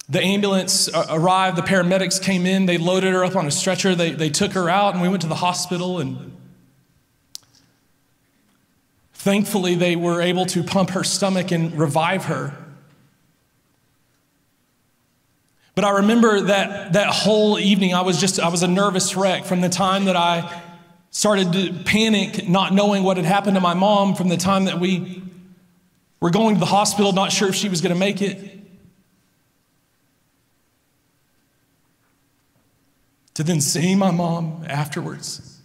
the 0.09 0.21
ambulance 0.21 0.91
uh, 0.91 1.05
arrived, 1.11 1.55
the 1.55 1.61
paramedics 1.61 2.21
came 2.21 2.47
in, 2.47 2.65
they 2.65 2.79
loaded 2.79 3.13
her 3.13 3.23
up 3.23 3.35
on 3.35 3.45
a 3.45 3.51
stretcher, 3.51 3.93
they, 3.93 4.11
they 4.11 4.29
took 4.29 4.53
her 4.53 4.67
out, 4.67 4.93
and 4.93 5.03
we 5.03 5.07
went 5.07 5.21
to 5.21 5.27
the 5.27 5.35
hospital. 5.35 5.99
And 5.99 6.35
thankfully, 9.13 9.75
they 9.75 9.95
were 9.95 10.19
able 10.19 10.47
to 10.47 10.63
pump 10.63 10.91
her 10.91 11.03
stomach 11.03 11.51
and 11.51 11.77
revive 11.77 12.25
her. 12.25 12.57
But 15.75 15.85
I 15.85 15.91
remember 15.91 16.41
that, 16.41 16.93
that 16.93 17.07
whole 17.07 17.59
evening, 17.59 17.93
I 17.93 18.01
was 18.01 18.19
just, 18.19 18.39
I 18.39 18.49
was 18.49 18.63
a 18.63 18.67
nervous 18.67 19.15
wreck 19.15 19.45
from 19.45 19.61
the 19.61 19.69
time 19.69 20.05
that 20.05 20.15
I 20.15 20.61
started 21.11 21.53
to 21.53 21.73
panic, 21.85 22.49
not 22.49 22.73
knowing 22.73 23.03
what 23.03 23.17
had 23.17 23.27
happened 23.27 23.55
to 23.55 23.61
my 23.61 23.75
mom, 23.75 24.15
from 24.15 24.27
the 24.27 24.37
time 24.37 24.65
that 24.65 24.79
we 24.79 25.21
were 26.19 26.31
going 26.31 26.55
to 26.55 26.59
the 26.59 26.65
hospital, 26.65 27.13
not 27.13 27.31
sure 27.31 27.47
if 27.47 27.55
she 27.55 27.69
was 27.69 27.79
going 27.79 27.93
to 27.93 27.99
make 27.99 28.21
it, 28.21 28.58
to 33.39 33.43
then 33.43 33.61
seeing 33.61 33.97
my 33.97 34.11
mom 34.11 34.65
afterwards. 34.67 35.61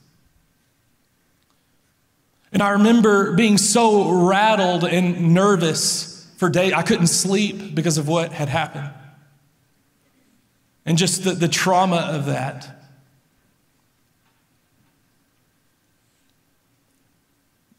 And 2.52 2.62
I 2.62 2.68
remember 2.68 3.32
being 3.32 3.58
so 3.58 4.28
rattled 4.28 4.84
and 4.84 5.34
nervous 5.34 6.32
for 6.36 6.48
days. 6.48 6.72
I 6.72 6.82
couldn't 6.82 7.08
sleep 7.08 7.74
because 7.74 7.98
of 7.98 8.06
what 8.06 8.30
had 8.30 8.48
happened 8.48 8.90
and 10.86 10.96
just 10.96 11.24
the, 11.24 11.32
the 11.32 11.48
trauma 11.48 12.10
of 12.12 12.26
that. 12.26 12.70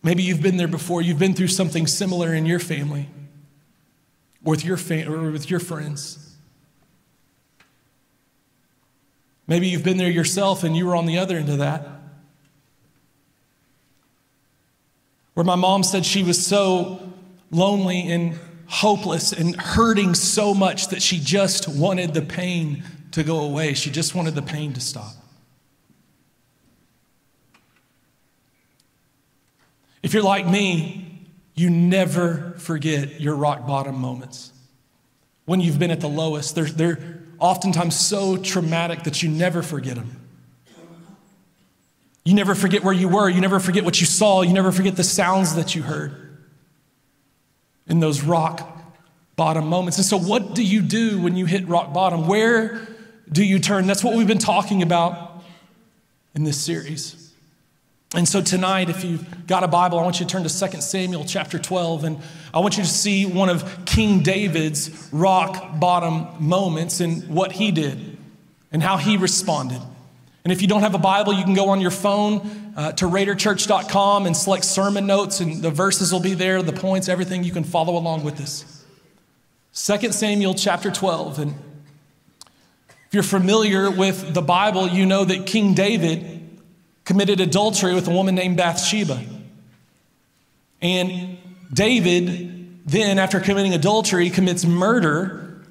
Maybe 0.03 0.23
you've 0.23 0.41
been 0.41 0.57
there 0.57 0.67
before. 0.67 1.01
You've 1.01 1.19
been 1.19 1.33
through 1.33 1.47
something 1.47 1.87
similar 1.87 2.33
in 2.33 2.45
your 2.45 2.59
family 2.59 3.07
with 4.43 4.65
your, 4.65 4.77
or 5.09 5.31
with 5.31 5.49
your 5.49 5.61
friends. 5.61 6.34
Maybe 9.47 9.67
you've 9.67 9.83
been 9.83 9.97
there 9.97 10.09
yourself 10.09 10.63
and 10.63 10.75
you 10.75 10.85
were 10.85 10.95
on 10.95 11.05
the 11.05 11.17
other 11.17 11.37
end 11.37 11.49
of 11.49 11.59
that. 11.59 11.87
Where 15.33 15.43
my 15.43 15.55
mom 15.55 15.83
said 15.83 16.05
she 16.05 16.23
was 16.23 16.45
so 16.45 17.13
lonely 17.51 18.09
and 18.11 18.39
hopeless 18.67 19.31
and 19.31 19.55
hurting 19.55 20.15
so 20.15 20.53
much 20.53 20.87
that 20.87 21.01
she 21.01 21.19
just 21.19 21.67
wanted 21.67 22.13
the 22.13 22.21
pain 22.21 22.83
to 23.11 23.23
go 23.23 23.41
away. 23.41 23.73
She 23.73 23.91
just 23.91 24.15
wanted 24.15 24.33
the 24.35 24.41
pain 24.41 24.73
to 24.73 24.81
stop. 24.81 25.13
If 30.01 30.13
you're 30.13 30.23
like 30.23 30.47
me, 30.47 31.27
you 31.55 31.69
never 31.69 32.53
forget 32.57 33.19
your 33.19 33.35
rock 33.35 33.65
bottom 33.65 33.95
moments. 33.95 34.51
When 35.45 35.61
you've 35.61 35.79
been 35.79 35.91
at 35.91 36.01
the 36.01 36.09
lowest, 36.09 36.55
they're, 36.55 36.65
they're 36.65 37.24
oftentimes 37.39 37.97
so 37.99 38.37
traumatic 38.37 39.03
that 39.03 39.21
you 39.23 39.29
never 39.29 39.61
forget 39.61 39.95
them. 39.95 40.21
You 42.23 42.33
never 42.33 42.55
forget 42.55 42.83
where 42.83 42.93
you 42.93 43.07
were. 43.07 43.29
You 43.29 43.39
never 43.39 43.59
forget 43.59 43.85
what 43.85 43.99
you 43.99 44.07
saw. 44.07 44.41
You 44.41 44.53
never 44.53 44.71
forget 44.71 44.95
the 44.95 45.03
sounds 45.03 45.55
that 45.55 45.75
you 45.75 45.83
heard 45.83 46.13
in 47.87 47.99
those 47.99 48.23
rock 48.23 48.75
bottom 49.35 49.67
moments. 49.67 49.97
And 49.97 50.05
so, 50.05 50.17
what 50.17 50.55
do 50.55 50.63
you 50.63 50.81
do 50.81 51.21
when 51.21 51.35
you 51.35 51.45
hit 51.45 51.67
rock 51.67 51.93
bottom? 51.93 52.27
Where 52.27 52.87
do 53.31 53.43
you 53.43 53.59
turn? 53.59 53.85
That's 53.85 54.03
what 54.03 54.15
we've 54.15 54.27
been 54.27 54.39
talking 54.39 54.81
about 54.81 55.43
in 56.33 56.43
this 56.43 56.59
series. 56.59 57.24
And 58.15 58.25
so 58.25 58.41
tonight, 58.41 58.89
if 58.89 59.03
you've 59.03 59.45
got 59.45 59.65
a 59.65 59.67
Bible, 59.67 59.99
I 59.99 60.03
want 60.03 60.21
you 60.21 60.25
to 60.25 60.31
turn 60.31 60.43
to 60.43 60.69
2 60.69 60.79
Samuel 60.79 61.25
chapter 61.25 61.59
12, 61.59 62.05
and 62.05 62.21
I 62.53 62.59
want 62.59 62.77
you 62.77 62.83
to 62.83 62.89
see 62.89 63.25
one 63.25 63.49
of 63.49 63.83
King 63.83 64.23
David's 64.23 65.09
rock 65.11 65.77
bottom 65.81 66.27
moments 66.39 67.01
and 67.01 67.27
what 67.27 67.51
he 67.51 67.71
did 67.71 68.17
and 68.71 68.81
how 68.81 68.95
he 68.95 69.17
responded. 69.17 69.81
And 70.45 70.53
if 70.53 70.61
you 70.61 70.67
don't 70.69 70.79
have 70.79 70.95
a 70.95 70.99
Bible, 70.99 71.33
you 71.33 71.43
can 71.43 71.55
go 71.55 71.69
on 71.69 71.81
your 71.81 71.91
phone 71.91 72.73
uh, 72.77 72.93
to 72.93 73.05
raiderchurch.com 73.05 74.25
and 74.25 74.37
select 74.37 74.63
sermon 74.63 75.05
notes, 75.05 75.41
and 75.41 75.61
the 75.61 75.71
verses 75.71 76.13
will 76.13 76.21
be 76.21 76.35
there, 76.35 76.61
the 76.61 76.71
points, 76.71 77.09
everything. 77.09 77.43
You 77.43 77.51
can 77.51 77.65
follow 77.65 77.97
along 77.97 78.23
with 78.23 78.37
this. 78.37 78.85
2 79.73 80.13
Samuel 80.13 80.53
chapter 80.53 80.89
12, 80.89 81.39
and 81.39 81.51
if 83.07 83.13
you're 83.13 83.23
familiar 83.23 83.91
with 83.91 84.33
the 84.33 84.41
Bible, 84.41 84.87
you 84.87 85.05
know 85.05 85.25
that 85.25 85.45
King 85.45 85.73
David 85.73 86.34
committed 87.05 87.39
adultery 87.39 87.93
with 87.93 88.07
a 88.07 88.11
woman 88.11 88.35
named 88.35 88.57
Bathsheba. 88.57 89.23
And 90.81 91.37
David, 91.71 92.85
then, 92.85 93.17
after 93.19 93.39
committing 93.39 93.73
adultery, 93.73 94.29
commits 94.29 94.65
murder 94.65 95.63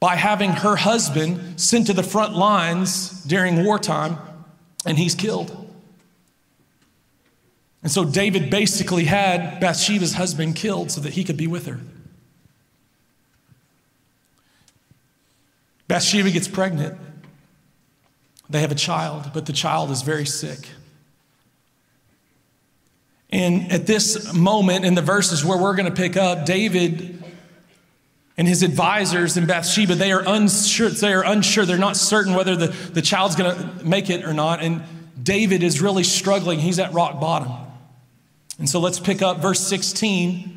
by 0.00 0.16
having 0.16 0.50
her 0.50 0.76
husband 0.76 1.60
sent 1.60 1.86
to 1.88 1.92
the 1.92 2.02
front 2.02 2.34
lines 2.34 3.24
during 3.24 3.64
wartime, 3.64 4.18
and 4.84 4.96
he's 4.96 5.14
killed. 5.14 5.64
And 7.82 7.90
so 7.90 8.04
David 8.04 8.50
basically 8.50 9.04
had 9.04 9.60
Bathsheba's 9.60 10.14
husband 10.14 10.56
killed 10.56 10.90
so 10.90 11.00
that 11.02 11.12
he 11.12 11.22
could 11.22 11.36
be 11.36 11.46
with 11.46 11.66
her. 11.66 11.80
Bathsheba 15.86 16.30
gets 16.32 16.48
pregnant. 16.48 16.98
They 18.48 18.60
have 18.60 18.72
a 18.72 18.76
child, 18.76 19.30
but 19.34 19.46
the 19.46 19.52
child 19.52 19.90
is 19.90 20.02
very 20.02 20.26
sick. 20.26 20.68
And 23.30 23.72
at 23.72 23.86
this 23.86 24.32
moment 24.32 24.84
in 24.84 24.94
the 24.94 25.02
verses 25.02 25.44
where 25.44 25.58
we're 25.58 25.74
going 25.74 25.92
to 25.92 25.94
pick 25.94 26.16
up, 26.16 26.46
David 26.46 27.22
and 28.36 28.46
his 28.46 28.62
advisors 28.62 29.36
in 29.36 29.46
Bathsheba, 29.46 29.94
they 29.94 30.12
are 30.12 30.22
unsure, 30.26 30.90
they 30.90 31.12
are 31.12 31.24
unsure, 31.24 31.64
they're 31.64 31.78
not 31.78 31.96
certain 31.96 32.34
whether 32.34 32.54
the, 32.54 32.68
the 32.68 33.02
child's 33.02 33.34
going 33.34 33.56
to 33.56 33.84
make 33.84 34.10
it 34.10 34.24
or 34.24 34.32
not. 34.32 34.62
And 34.62 34.82
David 35.20 35.62
is 35.62 35.82
really 35.82 36.04
struggling. 36.04 36.60
He's 36.60 36.78
at 36.78 36.92
rock 36.92 37.20
bottom. 37.20 37.52
And 38.58 38.68
so 38.68 38.78
let's 38.78 39.00
pick 39.00 39.22
up 39.22 39.38
verse 39.38 39.60
16 39.60 40.56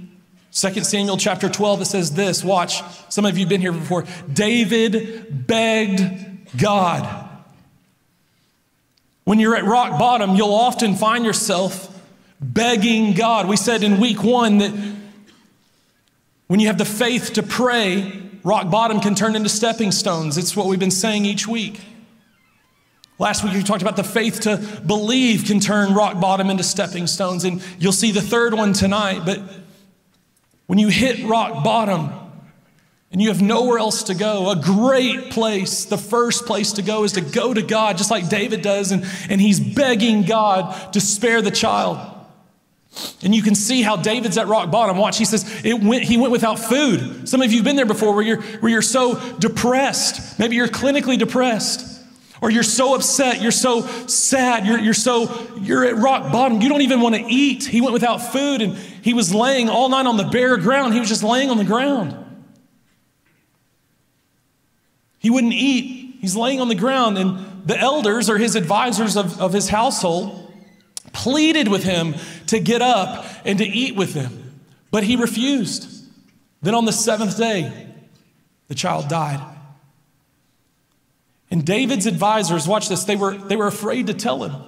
2 0.52 0.84
Samuel 0.84 1.18
chapter 1.18 1.48
12, 1.48 1.82
it 1.82 1.86
says 1.86 2.14
this. 2.14 2.44
Watch, 2.44 2.82
some 3.10 3.26
of 3.26 3.38
you 3.38 3.42
have 3.42 3.50
been 3.50 3.62
here 3.62 3.72
before. 3.72 4.06
David 4.32 5.46
begged 5.46 6.58
God. 6.58 7.29
When 9.30 9.40
you're 9.40 9.56
at 9.56 9.64
rock 9.64 10.00
bottom, 10.00 10.36
you'll 10.36 10.56
often 10.56 10.96
find 10.96 11.24
yourself 11.24 11.96
begging 12.42 13.14
God. 13.14 13.48
We 13.48 13.58
said 13.58 13.84
in 13.84 14.00
week 14.00 14.24
one 14.24 14.58
that 14.58 14.72
when 16.48 16.60
you 16.60 16.66
have 16.66 16.80
the 16.80 16.86
faith 16.86 17.34
to 17.34 17.44
pray, 17.44 18.24
rock 18.44 18.72
bottom 18.72 19.00
can 19.00 19.14
turn 19.14 19.36
into 19.36 19.48
stepping 19.48 19.92
stones. 19.92 20.40
It's 20.40 20.56
what 20.56 20.66
we've 20.66 20.80
been 20.80 20.90
saying 20.90 21.26
each 21.26 21.48
week. 21.48 21.80
Last 23.20 23.44
week 23.44 23.54
we 23.54 23.62
talked 23.62 23.84
about 23.84 23.98
the 23.98 24.04
faith 24.04 24.40
to 24.40 24.58
believe 24.58 25.46
can 25.46 25.60
turn 25.60 25.94
rock 25.94 26.20
bottom 26.20 26.50
into 26.50 26.64
stepping 26.64 27.06
stones, 27.06 27.44
and 27.44 27.62
you'll 27.78 27.92
see 27.92 28.12
the 28.12 28.22
third 28.24 28.56
one 28.56 28.74
tonight. 28.74 29.28
But 29.28 29.42
when 30.66 30.80
you 30.80 30.88
hit 30.88 31.24
rock 31.28 31.64
bottom 31.64 32.10
and 33.12 33.22
you 33.22 33.30
have 33.30 33.42
nowhere 33.42 33.80
else 33.80 34.04
to 34.04 34.14
go, 34.14 34.52
a 34.52 34.56
great 34.56 35.32
place, 35.32 35.86
the 35.86 35.98
first 35.98 36.46
place 36.46 36.74
to 36.74 36.84
go 36.84 37.04
is 37.04 37.14
to 37.14 37.22
go 37.22 37.54
to 37.54 37.62
God, 37.62 37.98
just 37.98 38.12
like 38.12 38.30
David 38.30 38.62
does, 38.62 38.92
and, 38.92 39.04
and 39.30 39.42
he's 39.42 39.60
begging 39.60 40.24
God 40.24 40.94
to 40.94 41.02
spare 41.02 41.42
the 41.42 41.52
child. 41.52 42.16
And 43.24 43.34
you 43.34 43.42
can 43.42 43.56
see 43.56 43.82
how 43.82 43.96
David's 43.96 44.38
at 44.38 44.48
rock 44.48 44.70
bottom. 44.72 44.98
Watch, 44.98 45.18
he 45.18 45.26
says 45.26 45.64
it 45.64 45.82
went, 45.82 46.04
he 46.04 46.18
went 46.18 46.32
without 46.32 46.60
food. 46.60 47.28
Some 47.28 47.42
of 47.42 47.52
you 47.52 47.58
have 47.58 47.66
been 47.66 47.76
there 47.76 47.86
before 47.86 48.14
where 48.14 48.24
you're, 48.24 48.42
where 48.42 48.72
you're 48.72 48.82
so 48.82 49.20
depressed. 49.38 50.40
Maybe 50.40 50.56
you're 50.56 50.68
clinically 50.68 51.18
depressed. 51.18 51.98
Or 52.42 52.50
you're 52.50 52.64
so 52.64 52.96
upset, 52.96 53.42
you're 53.42 53.52
so 53.52 53.82
sad, 54.08 54.66
you're, 54.66 54.80
you're 54.80 54.94
so, 54.94 55.48
you're 55.60 55.84
at 55.86 55.98
rock 55.98 56.32
bottom. 56.32 56.62
You 56.62 56.70
don't 56.70 56.82
even 56.82 57.02
want 57.02 57.16
to 57.16 57.22
eat. 57.22 57.66
He 57.66 57.82
went 57.82 57.92
without 57.92 58.20
food 58.20 58.62
and 58.62 58.78
he 58.78 59.14
was 59.14 59.34
laying 59.34 59.68
all 59.68 59.90
night 59.90 60.06
on 60.06 60.16
the 60.16 60.24
bare 60.24 60.56
ground. 60.56 60.94
He 60.94 61.00
was 61.02 61.10
just 61.10 61.24
laying 61.24 61.50
on 61.50 61.58
the 61.58 61.66
ground. 61.66 62.29
He 65.20 65.30
wouldn't 65.30 65.54
eat. 65.54 66.18
He's 66.20 66.36
laying 66.36 66.60
on 66.60 66.68
the 66.68 66.76
ground, 66.76 67.18
and 67.18 67.66
the 67.66 67.78
elders 67.78 68.30
or 68.30 68.38
his 68.38 68.56
advisors 68.56 69.16
of, 69.16 69.40
of 69.40 69.54
his 69.54 69.70
household 69.70 70.54
pleaded 71.14 71.68
with 71.68 71.84
him 71.84 72.16
to 72.48 72.60
get 72.60 72.82
up 72.82 73.26
and 73.46 73.58
to 73.60 73.66
eat 73.66 73.96
with 73.96 74.14
them, 74.14 74.62
but 74.92 75.04
he 75.04 75.16
refused. 75.16 76.06
Then 76.62 76.76
on 76.76 76.86
the 76.86 76.92
seventh 76.92 77.38
day, 77.38 77.88
the 78.68 78.76
child 78.76 79.08
died. 79.08 79.40
And 81.52 81.66
David's 81.66 82.06
advisors, 82.06 82.68
watch 82.68 82.90
this, 82.90 83.06
they 83.06 83.16
were, 83.16 83.36
they 83.36 83.56
were 83.56 83.68
afraid 83.68 84.08
to 84.08 84.14
tell 84.14 84.44
him. 84.44 84.62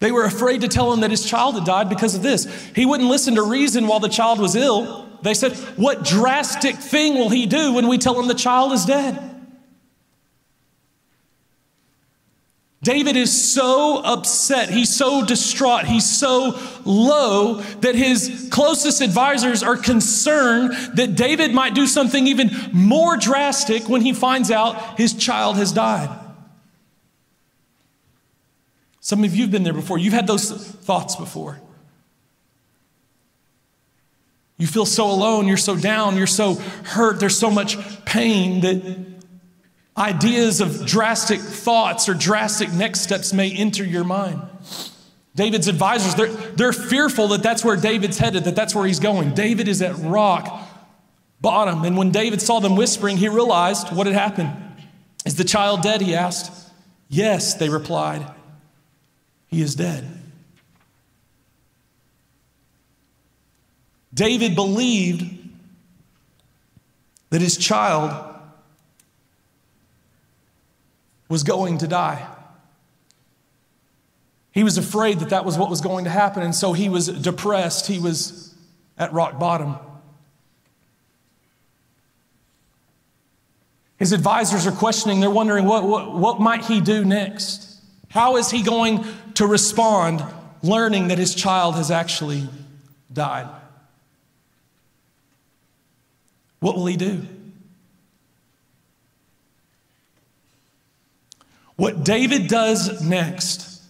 They 0.00 0.12
were 0.12 0.24
afraid 0.24 0.60
to 0.60 0.68
tell 0.68 0.92
him 0.92 1.00
that 1.00 1.10
his 1.10 1.24
child 1.24 1.54
had 1.54 1.64
died 1.64 1.88
because 1.88 2.14
of 2.14 2.22
this. 2.22 2.44
He 2.74 2.84
wouldn't 2.84 3.08
listen 3.08 3.36
to 3.36 3.42
reason 3.42 3.86
while 3.86 4.00
the 4.00 4.08
child 4.08 4.38
was 4.38 4.54
ill. 4.54 5.08
They 5.24 5.32
said, 5.32 5.56
What 5.76 6.04
drastic 6.04 6.76
thing 6.76 7.14
will 7.14 7.30
he 7.30 7.46
do 7.46 7.72
when 7.72 7.88
we 7.88 7.96
tell 7.96 8.20
him 8.20 8.28
the 8.28 8.34
child 8.34 8.72
is 8.72 8.84
dead? 8.84 9.30
David 12.82 13.16
is 13.16 13.52
so 13.52 14.02
upset. 14.04 14.68
He's 14.68 14.94
so 14.94 15.24
distraught. 15.24 15.86
He's 15.86 16.04
so 16.04 16.60
low 16.84 17.62
that 17.80 17.94
his 17.94 18.48
closest 18.52 19.00
advisors 19.00 19.62
are 19.62 19.78
concerned 19.78 20.74
that 20.96 21.16
David 21.16 21.54
might 21.54 21.74
do 21.74 21.86
something 21.86 22.26
even 22.26 22.50
more 22.74 23.16
drastic 23.16 23.88
when 23.88 24.02
he 24.02 24.12
finds 24.12 24.50
out 24.50 24.98
his 24.98 25.14
child 25.14 25.56
has 25.56 25.72
died. 25.72 26.10
Some 29.00 29.24
of 29.24 29.34
you 29.34 29.44
have 29.44 29.50
been 29.50 29.62
there 29.62 29.72
before. 29.72 29.96
You've 29.96 30.12
had 30.12 30.26
those 30.26 30.50
thoughts 30.50 31.16
before. 31.16 31.62
You 34.56 34.66
feel 34.66 34.86
so 34.86 35.10
alone. 35.10 35.48
You're 35.48 35.56
so 35.56 35.76
down. 35.76 36.16
You're 36.16 36.26
so 36.26 36.54
hurt. 36.54 37.20
There's 37.20 37.38
so 37.38 37.50
much 37.50 37.76
pain 38.04 38.60
that 38.60 39.14
Ideas 39.96 40.60
of 40.60 40.86
drastic 40.86 41.38
thoughts 41.38 42.08
or 42.08 42.14
drastic 42.14 42.72
next 42.72 43.00
steps 43.00 43.32
may 43.32 43.52
enter 43.52 43.84
your 43.84 44.02
mind. 44.02 44.42
David's 45.36 45.68
advisors, 45.68 46.16
they're, 46.16 46.26
they're 46.26 46.72
fearful 46.72 47.28
that 47.28 47.44
that's 47.44 47.64
where 47.64 47.76
David's 47.76 48.18
headed, 48.18 48.44
that 48.44 48.56
that's 48.56 48.74
where 48.74 48.86
he's 48.86 48.98
going. 48.98 49.34
David 49.34 49.68
is 49.68 49.82
at 49.82 49.96
rock 49.98 50.68
bottom. 51.40 51.84
And 51.84 51.96
when 51.96 52.10
David 52.10 52.42
saw 52.42 52.58
them 52.58 52.74
whispering, 52.74 53.18
he 53.18 53.28
realized 53.28 53.94
what 53.94 54.06
had 54.06 54.16
happened. 54.16 54.52
Is 55.24 55.36
the 55.36 55.44
child 55.44 55.82
dead? 55.82 56.00
He 56.00 56.14
asked. 56.14 56.52
Yes, 57.08 57.54
they 57.54 57.68
replied. 57.68 58.26
He 59.46 59.62
is 59.62 59.76
dead. 59.76 60.04
David 64.14 64.54
believed 64.54 65.24
that 67.30 67.40
his 67.40 67.56
child 67.56 68.32
was 71.28 71.42
going 71.42 71.78
to 71.78 71.88
die. 71.88 72.24
He 74.52 74.62
was 74.62 74.78
afraid 74.78 75.18
that 75.18 75.30
that 75.30 75.44
was 75.44 75.58
what 75.58 75.68
was 75.68 75.80
going 75.80 76.04
to 76.04 76.10
happen, 76.10 76.44
and 76.44 76.54
so 76.54 76.72
he 76.72 76.88
was 76.88 77.08
depressed. 77.08 77.88
He 77.88 77.98
was 77.98 78.54
at 78.96 79.12
rock 79.12 79.40
bottom. 79.40 79.76
His 83.96 84.12
advisors 84.12 84.66
are 84.66 84.72
questioning, 84.72 85.18
they're 85.18 85.30
wondering 85.30 85.64
what, 85.64 85.82
what, 85.82 86.14
what 86.14 86.40
might 86.40 86.64
he 86.66 86.80
do 86.80 87.04
next? 87.04 87.80
How 88.10 88.36
is 88.36 88.50
he 88.50 88.62
going 88.62 89.04
to 89.34 89.46
respond, 89.46 90.22
learning 90.62 91.08
that 91.08 91.18
his 91.18 91.34
child 91.34 91.74
has 91.74 91.90
actually 91.90 92.48
died? 93.12 93.48
What 96.64 96.76
will 96.76 96.86
he 96.86 96.96
do? 96.96 97.20
What 101.76 102.04
David 102.04 102.48
does 102.48 103.04
next 103.04 103.82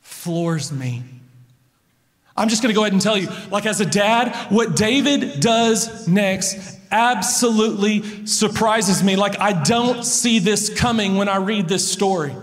floors 0.00 0.72
me. 0.72 1.02
I'm 2.34 2.48
just 2.48 2.62
going 2.62 2.72
to 2.72 2.74
go 2.74 2.84
ahead 2.84 2.94
and 2.94 3.02
tell 3.02 3.18
you, 3.18 3.28
like 3.50 3.66
as 3.66 3.82
a 3.82 3.84
dad, 3.84 4.34
what 4.50 4.76
David 4.76 5.40
does 5.40 6.08
next 6.08 6.78
absolutely 6.90 8.24
surprises 8.24 9.04
me. 9.04 9.16
Like 9.16 9.38
I 9.38 9.52
don't 9.52 10.06
see 10.06 10.38
this 10.38 10.70
coming 10.70 11.16
when 11.16 11.28
I 11.28 11.36
read 11.36 11.68
this 11.68 11.86
story. 11.92 12.34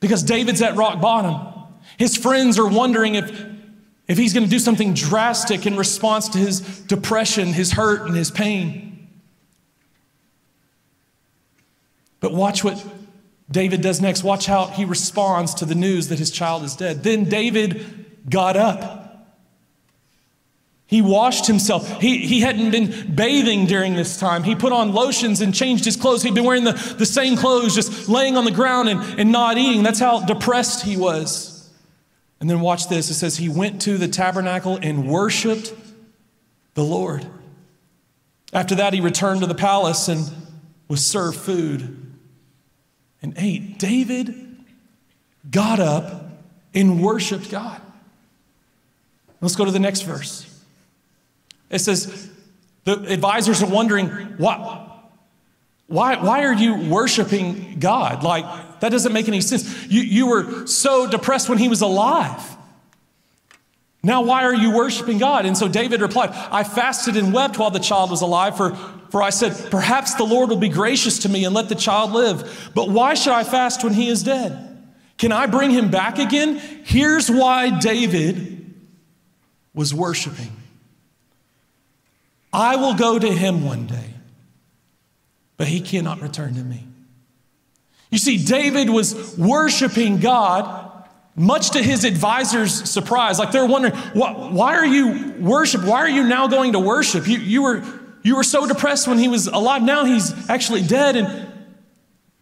Because 0.00 0.24
David's 0.24 0.62
at 0.62 0.74
rock 0.74 1.00
bottom. 1.00 1.68
His 1.96 2.16
friends 2.16 2.58
are 2.58 2.66
wondering 2.66 3.14
if, 3.14 3.49
if 4.10 4.18
he's 4.18 4.34
going 4.34 4.44
to 4.44 4.50
do 4.50 4.58
something 4.58 4.92
drastic 4.92 5.66
in 5.66 5.76
response 5.76 6.28
to 6.30 6.38
his 6.38 6.60
depression, 6.80 7.52
his 7.52 7.70
hurt, 7.70 8.08
and 8.08 8.16
his 8.16 8.28
pain. 8.28 9.08
But 12.18 12.34
watch 12.34 12.64
what 12.64 12.84
David 13.52 13.82
does 13.82 14.00
next. 14.00 14.24
Watch 14.24 14.46
how 14.46 14.66
he 14.66 14.84
responds 14.84 15.54
to 15.54 15.64
the 15.64 15.76
news 15.76 16.08
that 16.08 16.18
his 16.18 16.32
child 16.32 16.64
is 16.64 16.74
dead. 16.74 17.04
Then 17.04 17.28
David 17.28 18.06
got 18.28 18.56
up. 18.56 19.28
He 20.88 21.02
washed 21.02 21.46
himself. 21.46 22.00
He, 22.00 22.26
he 22.26 22.40
hadn't 22.40 22.72
been 22.72 23.14
bathing 23.14 23.66
during 23.66 23.94
this 23.94 24.18
time. 24.18 24.42
He 24.42 24.56
put 24.56 24.72
on 24.72 24.92
lotions 24.92 25.40
and 25.40 25.54
changed 25.54 25.84
his 25.84 25.94
clothes. 25.94 26.24
He'd 26.24 26.34
been 26.34 26.42
wearing 26.42 26.64
the, 26.64 26.72
the 26.98 27.06
same 27.06 27.36
clothes, 27.36 27.76
just 27.76 28.08
laying 28.08 28.36
on 28.36 28.44
the 28.44 28.50
ground 28.50 28.88
and, 28.88 29.20
and 29.20 29.30
not 29.30 29.56
eating. 29.56 29.84
That's 29.84 30.00
how 30.00 30.26
depressed 30.26 30.82
he 30.82 30.96
was. 30.96 31.49
And 32.40 32.48
then 32.48 32.60
watch 32.60 32.88
this 32.88 33.10
it 33.10 33.14
says, 33.14 33.36
He 33.36 33.48
went 33.48 33.82
to 33.82 33.98
the 33.98 34.08
tabernacle 34.08 34.78
and 34.82 35.08
worshiped 35.08 35.72
the 36.74 36.82
Lord. 36.82 37.26
After 38.52 38.74
that, 38.76 38.94
he 38.94 39.00
returned 39.00 39.42
to 39.42 39.46
the 39.46 39.54
palace 39.54 40.08
and 40.08 40.28
was 40.88 41.04
served 41.04 41.38
food 41.38 42.14
and 43.22 43.34
ate. 43.36 43.78
David 43.78 44.64
got 45.48 45.78
up 45.78 46.30
and 46.74 47.02
worshiped 47.02 47.50
God. 47.50 47.80
Let's 49.40 49.56
go 49.56 49.64
to 49.64 49.70
the 49.70 49.78
next 49.78 50.02
verse. 50.02 50.46
It 51.70 51.78
says, 51.78 52.28
the 52.84 53.04
advisors 53.12 53.62
are 53.62 53.70
wondering, 53.70 54.08
why, 54.36 54.88
why, 55.86 56.16
why 56.16 56.44
are 56.44 56.52
you 56.52 56.88
worshiping 56.88 57.78
God? 57.78 58.22
Like, 58.22 58.44
that 58.80 58.90
doesn't 58.90 59.12
make 59.12 59.28
any 59.28 59.40
sense. 59.40 59.86
You, 59.86 60.02
you 60.02 60.26
were 60.26 60.66
so 60.66 61.06
depressed 61.06 61.48
when 61.48 61.58
he 61.58 61.68
was 61.68 61.82
alive. 61.82 62.56
Now, 64.02 64.22
why 64.22 64.44
are 64.44 64.54
you 64.54 64.74
worshiping 64.74 65.18
God? 65.18 65.44
And 65.44 65.56
so 65.56 65.68
David 65.68 66.00
replied, 66.00 66.30
I 66.32 66.64
fasted 66.64 67.16
and 67.16 67.34
wept 67.34 67.58
while 67.58 67.70
the 67.70 67.78
child 67.78 68.10
was 68.10 68.22
alive, 68.22 68.56
for, 68.56 68.74
for 69.10 69.22
I 69.22 69.30
said, 69.30 69.70
Perhaps 69.70 70.14
the 70.14 70.24
Lord 70.24 70.48
will 70.48 70.56
be 70.56 70.70
gracious 70.70 71.20
to 71.20 71.28
me 71.28 71.44
and 71.44 71.54
let 71.54 71.68
the 71.68 71.74
child 71.74 72.12
live. 72.12 72.70
But 72.74 72.88
why 72.88 73.14
should 73.14 73.34
I 73.34 73.44
fast 73.44 73.84
when 73.84 73.92
he 73.92 74.08
is 74.08 74.22
dead? 74.22 74.66
Can 75.18 75.32
I 75.32 75.46
bring 75.46 75.70
him 75.70 75.90
back 75.90 76.18
again? 76.18 76.56
Here's 76.84 77.30
why 77.30 77.78
David 77.78 78.74
was 79.74 79.92
worshiping 79.94 80.56
I 82.52 82.76
will 82.76 82.94
go 82.94 83.18
to 83.18 83.30
him 83.30 83.64
one 83.64 83.86
day, 83.86 84.14
but 85.58 85.68
he 85.68 85.80
cannot 85.82 86.22
return 86.22 86.54
to 86.54 86.64
me. 86.64 86.89
You 88.10 88.18
see, 88.18 88.44
David 88.44 88.90
was 88.90 89.36
worshiping 89.38 90.18
God 90.18 90.88
much 91.36 91.70
to 91.70 91.82
his 91.82 92.04
advisor's 92.04 92.90
surprise. 92.90 93.38
Like 93.38 93.52
they're 93.52 93.66
wondering, 93.66 93.94
why 93.94 94.74
are 94.74 94.86
you 94.86 95.34
worship? 95.40 95.84
Why 95.84 96.00
are 96.00 96.08
you 96.08 96.24
now 96.24 96.48
going 96.48 96.72
to 96.72 96.78
worship? 96.78 97.26
You, 97.28 97.38
you, 97.38 97.62
were, 97.62 97.84
you 98.22 98.36
were 98.36 98.42
so 98.42 98.66
depressed 98.66 99.06
when 99.06 99.18
he 99.18 99.28
was 99.28 99.46
alive. 99.46 99.82
Now 99.82 100.04
he's 100.04 100.50
actually 100.50 100.82
dead. 100.82 101.16
And 101.16 101.50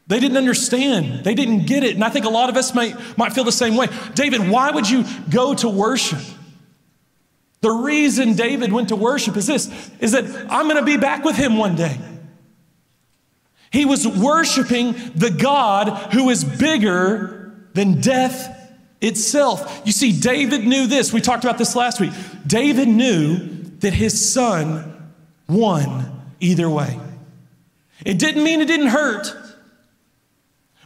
they 0.07 0.21
didn't 0.21 0.39
understand. 0.39 1.23
They 1.23 1.35
didn't 1.35 1.67
get 1.67 1.85
it. 1.85 1.95
And 1.95 2.03
I 2.03 2.09
think 2.09 2.25
a 2.25 2.31
lot 2.31 2.49
of 2.49 2.57
us 2.57 2.75
might, 2.75 2.97
might 3.19 3.35
feel 3.35 3.45
the 3.45 3.53
same 3.53 3.77
way. 3.77 3.89
David, 4.15 4.49
why 4.49 4.71
would 4.71 4.89
you 4.89 5.05
go 5.29 5.55
to 5.55 5.69
worship? 5.69 6.21
The 7.61 7.71
reason 7.71 8.35
David 8.35 8.73
went 8.73 8.89
to 8.89 8.97
worship 8.97 9.37
is 9.37 9.47
this 9.47 9.91
is 10.01 10.13
that 10.13 10.25
I'm 10.51 10.67
going 10.67 10.77
to 10.77 10.85
be 10.85 10.97
back 10.97 11.25
with 11.25 11.37
him 11.37 11.57
one 11.57 11.75
day. 11.75 11.99
He 13.71 13.85
was 13.85 14.07
worshiping 14.07 14.95
the 15.15 15.31
God 15.31 16.13
who 16.13 16.31
is 16.31 16.45
bigger 16.45 17.55
than 17.75 18.01
death 18.01 18.55
itself. 19.01 19.83
You 19.85 19.93
see, 19.93 20.19
David 20.19 20.67
knew 20.67 20.87
this. 20.87 21.13
We 21.13 21.21
talked 21.21 21.45
about 21.45 21.59
this 21.59 21.77
last 21.77 22.01
week. 22.01 22.13
David 22.47 22.89
knew 22.89 23.37
that 23.81 23.93
his 23.93 24.33
son 24.33 25.13
won 25.49 26.23
either 26.41 26.69
way. 26.69 26.99
It 28.05 28.19
didn't 28.19 28.43
mean 28.43 28.61
it 28.61 28.67
didn't 28.67 28.89
hurt, 28.89 29.37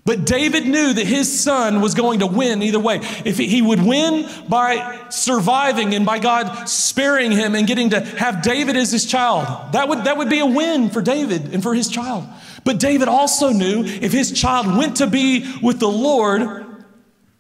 But 0.05 0.25
David 0.25 0.67
knew 0.67 0.93
that 0.93 1.07
his 1.07 1.41
son 1.43 1.81
was 1.81 1.95
going 1.95 2.21
to 2.21 2.27
win 2.27 2.61
either 2.63 2.81
way. 2.81 2.97
If 3.25 3.39
he 3.39 3.63
would 3.63 3.81
win 3.81 4.29
by 4.49 5.07
surviving 5.11 5.95
and 5.95 6.05
by 6.05 6.19
God 6.19 6.69
sparing 6.69 7.31
him 7.31 7.55
and 7.55 7.69
getting 7.69 7.91
to 7.91 8.01
have 8.01 8.43
David 8.43 8.77
as 8.77 8.91
his 8.91 9.07
child, 9.07 9.73
that 9.73 9.89
would, 9.89 10.05
that 10.05 10.17
would 10.17 10.29
be 10.29 10.41
a 10.41 10.47
win 10.47 10.91
for 10.91 11.03
David 11.03 11.55
and 11.55 11.63
for 11.63 11.73
his 11.73 11.87
child. 11.89 12.27
But 12.65 12.79
David 12.79 13.09
also 13.09 13.51
knew 13.51 13.85
if 13.85 14.13
his 14.13 14.33
child 14.33 14.77
went 14.77 14.97
to 14.97 15.07
be 15.07 15.59
with 15.63 15.81
the 15.81 15.89
Lord, 15.89 16.67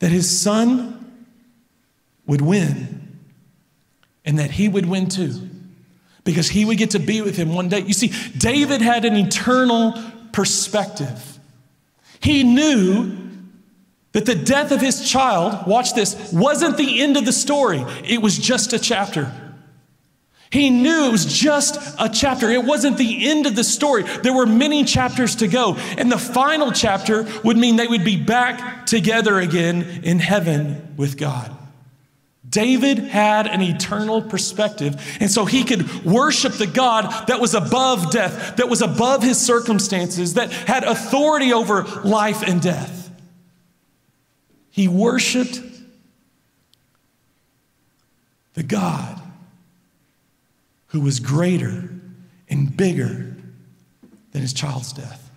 that 0.00 0.10
his 0.10 0.40
son 0.40 1.22
would 2.26 2.40
win 2.40 3.18
and 4.24 4.38
that 4.38 4.50
he 4.52 4.68
would 4.68 4.86
win 4.86 5.08
too 5.08 5.48
because 6.24 6.48
he 6.48 6.64
would 6.64 6.78
get 6.78 6.90
to 6.90 6.98
be 6.98 7.20
with 7.20 7.36
him 7.36 7.54
one 7.54 7.68
day. 7.68 7.80
You 7.80 7.94
see, 7.94 8.12
David 8.36 8.80
had 8.80 9.04
an 9.04 9.16
eternal 9.16 10.00
perspective. 10.32 11.38
He 12.20 12.44
knew 12.44 13.18
that 14.12 14.26
the 14.26 14.34
death 14.34 14.72
of 14.72 14.80
his 14.80 15.08
child, 15.08 15.66
watch 15.66 15.94
this, 15.94 16.32
wasn't 16.32 16.76
the 16.76 17.00
end 17.00 17.16
of 17.16 17.24
the 17.24 17.32
story, 17.32 17.84
it 18.04 18.20
was 18.20 18.38
just 18.38 18.72
a 18.72 18.78
chapter. 18.78 19.32
He 20.52 20.68
knew 20.68 21.06
it 21.06 21.12
was 21.12 21.24
just 21.24 21.78
a 21.98 22.10
chapter. 22.10 22.50
It 22.50 22.62
wasn't 22.62 22.98
the 22.98 23.30
end 23.30 23.46
of 23.46 23.56
the 23.56 23.64
story. 23.64 24.02
There 24.02 24.34
were 24.34 24.44
many 24.44 24.84
chapters 24.84 25.36
to 25.36 25.48
go. 25.48 25.76
And 25.96 26.12
the 26.12 26.18
final 26.18 26.70
chapter 26.72 27.26
would 27.42 27.56
mean 27.56 27.76
they 27.76 27.86
would 27.86 28.04
be 28.04 28.18
back 28.18 28.84
together 28.84 29.40
again 29.40 30.02
in 30.04 30.18
heaven 30.18 30.94
with 30.98 31.16
God. 31.16 31.56
David 32.46 32.98
had 32.98 33.46
an 33.46 33.62
eternal 33.62 34.20
perspective, 34.20 35.16
and 35.20 35.30
so 35.30 35.46
he 35.46 35.64
could 35.64 36.04
worship 36.04 36.52
the 36.52 36.66
God 36.66 37.28
that 37.28 37.40
was 37.40 37.54
above 37.54 38.10
death, 38.10 38.56
that 38.56 38.68
was 38.68 38.82
above 38.82 39.22
his 39.22 39.40
circumstances, 39.40 40.34
that 40.34 40.52
had 40.52 40.84
authority 40.84 41.54
over 41.54 41.84
life 42.04 42.42
and 42.42 42.60
death. 42.60 43.10
He 44.68 44.86
worshiped 44.86 45.62
the 48.52 48.62
God 48.62 49.21
who 50.92 51.00
was 51.00 51.20
greater 51.20 51.88
and 52.48 52.76
bigger 52.76 53.34
than 54.32 54.42
his 54.42 54.52
child's 54.52 54.92
death. 54.92 55.30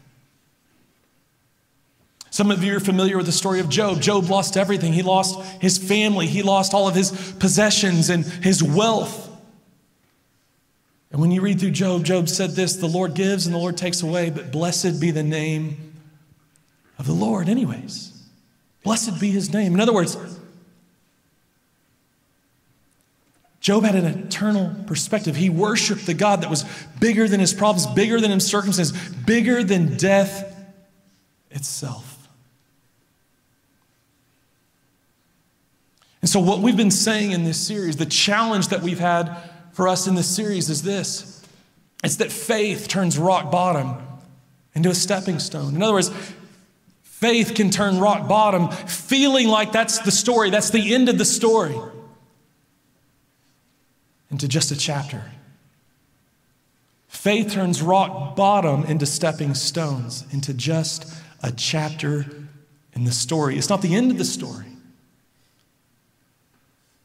Some 2.29 2.51
of 2.51 2.61
you 2.61 2.75
are 2.75 2.81
familiar 2.81 3.15
with 3.15 3.25
the 3.25 3.31
story 3.31 3.61
of 3.61 3.69
Job. 3.69 4.01
Job 4.01 4.29
lost 4.29 4.57
everything. 4.57 4.91
He 4.91 5.01
lost 5.01 5.39
his 5.61 5.77
family, 5.77 6.27
he 6.27 6.43
lost 6.43 6.73
all 6.73 6.87
of 6.87 6.93
his 6.93 7.11
possessions 7.39 8.09
and 8.09 8.25
his 8.25 8.61
wealth. 8.61 9.23
And 11.11 11.21
when 11.21 11.31
you 11.31 11.39
read 11.39 11.61
through 11.61 11.71
Job, 11.71 12.03
Job 12.03 12.27
said 12.27 12.51
this 12.51 12.75
The 12.75 12.87
Lord 12.87 13.13
gives 13.13 13.45
and 13.45 13.55
the 13.55 13.59
Lord 13.59 13.77
takes 13.77 14.01
away, 14.01 14.29
but 14.29 14.51
blessed 14.51 14.99
be 14.99 15.11
the 15.11 15.23
name 15.23 15.93
of 16.99 17.07
the 17.07 17.13
Lord, 17.13 17.47
anyways. 17.47 18.11
Blessed 18.83 19.21
be 19.21 19.31
his 19.31 19.53
name. 19.53 19.73
In 19.73 19.79
other 19.79 19.93
words, 19.93 20.17
Job 23.65 23.83
had 23.83 23.95
an 23.95 24.05
eternal 24.05 24.75
perspective. 24.85 25.35
He 25.35 25.49
worshiped 25.49 26.05
the 26.05 26.13
God 26.13 26.41
that 26.41 26.51
was 26.51 26.63
bigger 26.99 27.27
than 27.27 27.39
his 27.39 27.51
problems, 27.51 27.87
bigger 27.87 28.21
than 28.21 28.29
his 28.29 28.45
circumstances, 28.45 28.95
bigger 29.25 29.63
than 29.63 29.97
death 29.97 30.55
itself. 31.49 32.27
And 36.21 36.29
so, 36.29 36.39
what 36.39 36.59
we've 36.59 36.77
been 36.77 36.91
saying 36.91 37.31
in 37.31 37.43
this 37.43 37.59
series, 37.59 37.97
the 37.97 38.05
challenge 38.05 38.67
that 38.67 38.83
we've 38.83 38.99
had 38.99 39.35
for 39.71 39.87
us 39.87 40.05
in 40.05 40.13
this 40.13 40.29
series 40.29 40.69
is 40.69 40.83
this 40.83 41.43
it's 42.03 42.17
that 42.17 42.31
faith 42.31 42.87
turns 42.87 43.17
rock 43.17 43.49
bottom 43.49 43.97
into 44.75 44.89
a 44.89 44.95
stepping 44.95 45.39
stone. 45.39 45.73
In 45.73 45.81
other 45.81 45.93
words, 45.93 46.11
faith 47.01 47.55
can 47.55 47.71
turn 47.71 47.97
rock 47.97 48.27
bottom, 48.27 48.69
feeling 48.69 49.47
like 49.47 49.71
that's 49.71 49.97
the 50.01 50.11
story, 50.11 50.51
that's 50.51 50.69
the 50.69 50.93
end 50.93 51.09
of 51.09 51.17
the 51.17 51.25
story, 51.25 51.75
into 54.35 54.49
just 54.49 54.69
a 54.69 54.75
chapter. 54.75 55.23
Faith 57.07 57.53
turns 57.53 57.81
rock 57.81 58.35
bottom 58.35 58.83
into 58.83 59.05
stepping 59.05 59.53
stones, 59.53 60.25
into 60.33 60.53
just 60.53 61.09
a 61.41 61.53
chapter 61.53 62.25
in 62.91 63.05
the 63.05 63.13
story. 63.13 63.57
It's 63.57 63.69
not 63.69 63.81
the 63.81 63.95
end 63.95 64.11
of 64.11 64.17
the 64.17 64.25
story. 64.25 64.65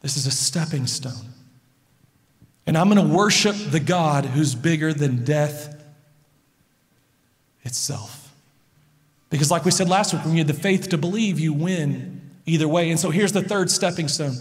This 0.00 0.16
is 0.16 0.26
a 0.26 0.32
stepping 0.32 0.88
stone. 0.88 1.32
And 2.66 2.76
I'm 2.76 2.90
going 2.90 3.08
to 3.08 3.14
worship 3.14 3.54
the 3.54 3.78
God 3.78 4.24
who's 4.24 4.56
bigger 4.56 4.92
than 4.92 5.24
death 5.24 5.80
itself. 7.62 8.34
Because, 9.30 9.52
like 9.52 9.64
we 9.64 9.70
said 9.70 9.88
last 9.88 10.12
week, 10.12 10.24
when 10.24 10.32
you 10.32 10.38
have 10.38 10.48
the 10.48 10.52
faith 10.52 10.88
to 10.88 10.98
believe, 10.98 11.38
you 11.38 11.52
win 11.52 12.32
either 12.44 12.66
way. 12.66 12.90
And 12.90 12.98
so 12.98 13.10
here's 13.10 13.30
the 13.30 13.42
third 13.42 13.70
stepping 13.70 14.08
stone 14.08 14.34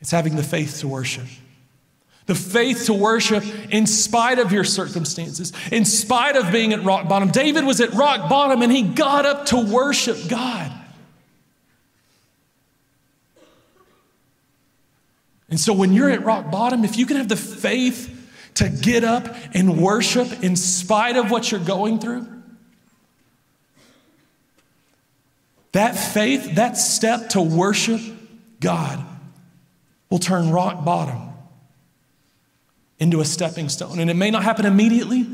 it's 0.00 0.12
having 0.12 0.36
the 0.36 0.44
faith 0.44 0.78
to 0.78 0.86
worship. 0.86 1.26
The 2.26 2.34
faith 2.34 2.86
to 2.86 2.94
worship 2.94 3.44
in 3.70 3.86
spite 3.86 4.40
of 4.40 4.50
your 4.50 4.64
circumstances, 4.64 5.52
in 5.70 5.84
spite 5.84 6.34
of 6.36 6.50
being 6.50 6.72
at 6.72 6.82
rock 6.82 7.08
bottom. 7.08 7.30
David 7.30 7.64
was 7.64 7.80
at 7.80 7.92
rock 7.94 8.28
bottom 8.28 8.62
and 8.62 8.72
he 8.72 8.82
got 8.82 9.24
up 9.24 9.46
to 9.46 9.58
worship 9.58 10.18
God. 10.28 10.72
And 15.48 15.60
so 15.60 15.72
when 15.72 15.92
you're 15.92 16.10
at 16.10 16.24
rock 16.24 16.50
bottom, 16.50 16.84
if 16.84 16.96
you 16.98 17.06
can 17.06 17.16
have 17.16 17.28
the 17.28 17.36
faith 17.36 18.12
to 18.54 18.68
get 18.68 19.04
up 19.04 19.34
and 19.54 19.80
worship 19.80 20.42
in 20.42 20.56
spite 20.56 21.16
of 21.16 21.30
what 21.30 21.52
you're 21.52 21.60
going 21.60 22.00
through, 22.00 22.26
that 25.70 25.92
faith, 25.92 26.56
that 26.56 26.76
step 26.76 27.28
to 27.30 27.40
worship 27.40 28.00
God 28.58 29.04
will 30.10 30.18
turn 30.18 30.50
rock 30.50 30.84
bottom 30.84 31.25
into 32.98 33.20
a 33.20 33.24
stepping 33.24 33.68
stone. 33.68 33.98
And 33.98 34.10
it 34.10 34.14
may 34.14 34.30
not 34.30 34.42
happen 34.42 34.66
immediately, 34.66 35.26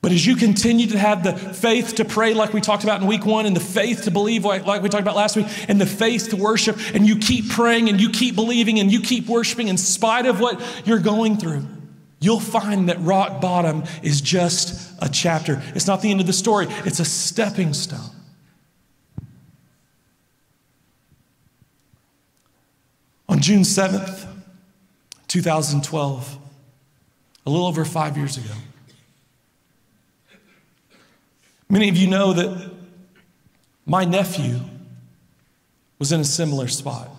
but 0.00 0.12
as 0.12 0.24
you 0.24 0.36
continue 0.36 0.86
to 0.88 0.98
have 0.98 1.24
the 1.24 1.32
faith 1.32 1.96
to 1.96 2.04
pray, 2.04 2.32
like 2.32 2.52
we 2.52 2.60
talked 2.60 2.84
about 2.84 3.00
in 3.00 3.06
week 3.08 3.26
one, 3.26 3.46
and 3.46 3.56
the 3.56 3.60
faith 3.60 4.04
to 4.04 4.10
believe, 4.10 4.44
like, 4.44 4.64
we 4.82 4.88
talked 4.88 5.02
about 5.02 5.16
last 5.16 5.36
week, 5.36 5.46
and 5.68 5.80
the 5.80 5.86
faith 5.86 6.30
to 6.30 6.36
worship, 6.36 6.78
and 6.94 7.06
you 7.06 7.18
keep 7.18 7.50
praying 7.50 7.88
and 7.88 8.00
you 8.00 8.08
keep 8.10 8.36
believing 8.36 8.78
and 8.78 8.92
you 8.92 9.00
keep 9.00 9.26
worshiping 9.26 9.68
in 9.68 9.76
spite 9.76 10.26
of 10.26 10.40
what 10.40 10.62
you're 10.86 11.00
going 11.00 11.36
through, 11.36 11.66
you'll 12.20 12.40
find 12.40 12.88
that 12.88 13.00
rock 13.00 13.40
bottom 13.40 13.84
is 14.02 14.20
just 14.20 14.94
a 15.02 15.08
chapter. 15.08 15.62
It's 15.74 15.88
not 15.88 16.00
the 16.00 16.10
end 16.10 16.20
of 16.20 16.26
the 16.26 16.32
story, 16.32 16.68
it's 16.84 17.00
a 17.00 17.04
stepping 17.04 17.74
stone. 17.74 18.10
On 23.28 23.40
June 23.40 23.62
7th, 23.62 24.26
2012, 25.28 26.38
a 27.46 27.50
little 27.50 27.66
over 27.66 27.84
five 27.84 28.16
years 28.16 28.36
ago, 28.36 28.54
Many 31.70 31.88
of 31.90 31.96
you 31.96 32.06
know 32.06 32.32
that 32.32 32.70
my 33.84 34.04
nephew 34.04 34.60
was 35.98 36.12
in 36.12 36.20
a 36.20 36.24
similar 36.24 36.68
spot. 36.68 37.10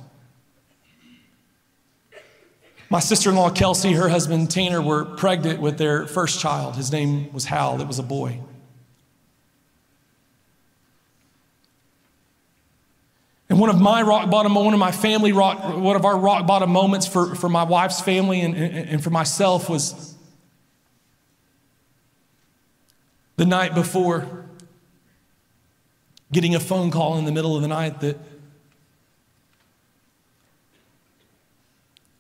My 2.90 3.00
sister 3.00 3.30
in 3.30 3.36
law, 3.36 3.52
Kelsey, 3.52 3.94
her 3.94 4.10
husband, 4.10 4.50
Tanner, 4.50 4.82
were 4.82 5.06
pregnant 5.06 5.62
with 5.62 5.78
their 5.78 6.08
first 6.08 6.40
child. 6.40 6.76
His 6.76 6.92
name 6.92 7.32
was 7.32 7.46
Hal, 7.46 7.80
it 7.80 7.88
was 7.88 8.00
a 8.00 8.04
boy. 8.04 8.40
And 13.49 13.49
one 13.60 13.70
of 13.70 13.80
my 13.80 14.02
rock 14.02 14.30
bottom, 14.30 14.56
one 14.56 14.74
of 14.74 14.80
my 14.80 14.92
family 14.92 15.34
rock, 15.34 15.78
one 15.78 15.96
of 15.96 16.06
our 16.06 16.18
rock 16.18 16.48
bottom 16.48 16.70
moments 16.70 17.06
for, 17.06 17.36
for 17.36 17.50
my 17.50 17.64
wife's 17.64 18.00
family 18.00 18.42
and, 18.42 18.56
and 18.56 19.04
for 19.04 19.10
myself 19.10 19.70
was 19.70 20.16
the 23.36 23.46
night 23.46 23.76
before 23.76 24.46
getting 26.32 26.56
a 26.56 26.60
phone 26.60 26.92
call 26.92 27.18
in 27.18 27.26
the 27.26 27.32
middle 27.32 27.56
of 27.56 27.62
the 27.62 27.68
night 27.68 28.00
that 28.02 28.18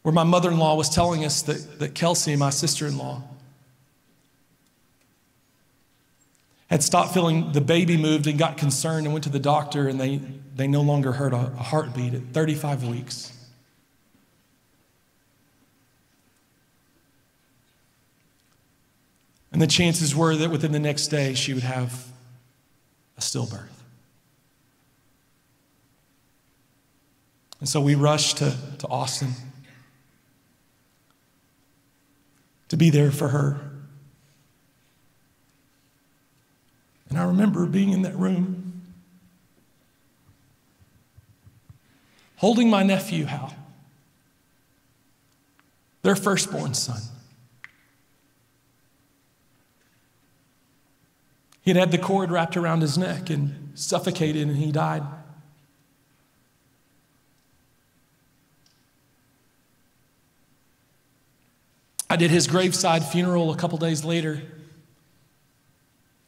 where 0.01 0.13
my 0.13 0.23
mother-in-law 0.23 0.75
was 0.75 0.89
telling 0.89 1.23
us 1.23 1.41
that, 1.43 1.79
that 1.79 1.93
Kelsey, 1.93 2.35
my 2.35 2.49
sister-in-law, 2.49 3.21
had 6.69 6.83
stopped 6.83 7.13
feeling 7.13 7.51
the 7.51 7.61
baby 7.61 7.97
moved 7.97 8.27
and 8.27 8.37
got 8.37 8.57
concerned 8.57 9.05
and 9.05 9.13
went 9.13 9.23
to 9.23 9.29
the 9.29 9.39
doctor 9.39 9.87
and 9.87 9.99
they, 9.99 10.21
they 10.55 10.67
no 10.67 10.81
longer 10.81 11.13
heard 11.13 11.33
a, 11.33 11.51
a 11.57 11.63
heartbeat 11.63 12.13
at 12.13 12.21
35 12.31 12.83
weeks. 12.83 13.35
And 19.51 19.59
the 19.59 19.67
chances 19.67 20.15
were 20.15 20.35
that 20.35 20.51
within 20.51 20.71
the 20.71 20.79
next 20.79 21.07
day 21.07 21.33
she 21.33 21.53
would 21.53 21.63
have 21.63 22.05
a 23.17 23.21
stillbirth. 23.21 23.67
And 27.59 27.67
so 27.67 27.81
we 27.81 27.95
rushed 27.95 28.37
to, 28.37 28.55
to 28.77 28.87
Austin 28.87 29.33
to 32.69 32.77
be 32.77 32.91
there 32.91 33.11
for 33.11 33.29
her. 33.29 33.68
And 37.09 37.17
I 37.17 37.23
remember 37.25 37.65
being 37.65 37.91
in 37.91 38.03
that 38.03 38.15
room, 38.15 38.83
holding 42.37 42.69
my 42.69 42.83
nephew, 42.83 43.25
Hal, 43.25 43.53
their 46.03 46.15
firstborn 46.15 46.73
son. 46.73 47.01
He 51.61 51.71
had 51.71 51.77
had 51.77 51.91
the 51.91 51.97
cord 51.97 52.31
wrapped 52.31 52.57
around 52.57 52.81
his 52.81 52.97
neck 52.97 53.29
and 53.29 53.71
suffocated, 53.75 54.47
and 54.47 54.57
he 54.57 54.71
died. 54.71 55.03
I 62.09 62.15
did 62.15 62.31
his 62.31 62.47
graveside 62.47 63.05
funeral 63.05 63.51
a 63.51 63.55
couple 63.55 63.77
days 63.77 64.03
later. 64.03 64.41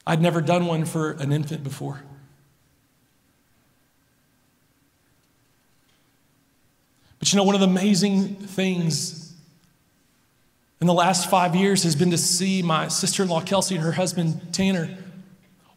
I'd 0.05 0.21
never 0.21 0.41
done 0.41 0.65
one 0.65 0.85
for 0.85 1.11
an 1.11 1.31
infant 1.31 1.63
before. 1.63 2.01
But 7.19 7.31
you 7.31 7.37
know, 7.37 7.43
one 7.43 7.53
of 7.53 7.61
the 7.61 7.67
amazing 7.67 8.35
things 8.35 9.33
in 10.81 10.87
the 10.87 10.93
last 10.93 11.29
five 11.29 11.55
years 11.55 11.83
has 11.83 11.95
been 11.95 12.09
to 12.09 12.17
see 12.17 12.63
my 12.63 12.87
sister 12.87 13.21
in 13.21 13.29
law, 13.29 13.41
Kelsey, 13.41 13.75
and 13.75 13.83
her 13.83 13.91
husband, 13.91 14.51
Tanner, 14.51 14.89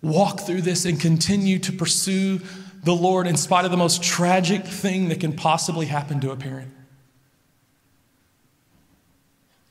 walk 0.00 0.40
through 0.40 0.62
this 0.62 0.86
and 0.86 0.98
continue 0.98 1.58
to 1.58 1.72
pursue 1.72 2.40
the 2.82 2.94
Lord 2.94 3.26
in 3.26 3.36
spite 3.36 3.66
of 3.66 3.70
the 3.70 3.76
most 3.76 4.02
tragic 4.02 4.64
thing 4.64 5.08
that 5.10 5.20
can 5.20 5.34
possibly 5.34 5.86
happen 5.86 6.20
to 6.20 6.30
a 6.30 6.36
parent. 6.36 6.73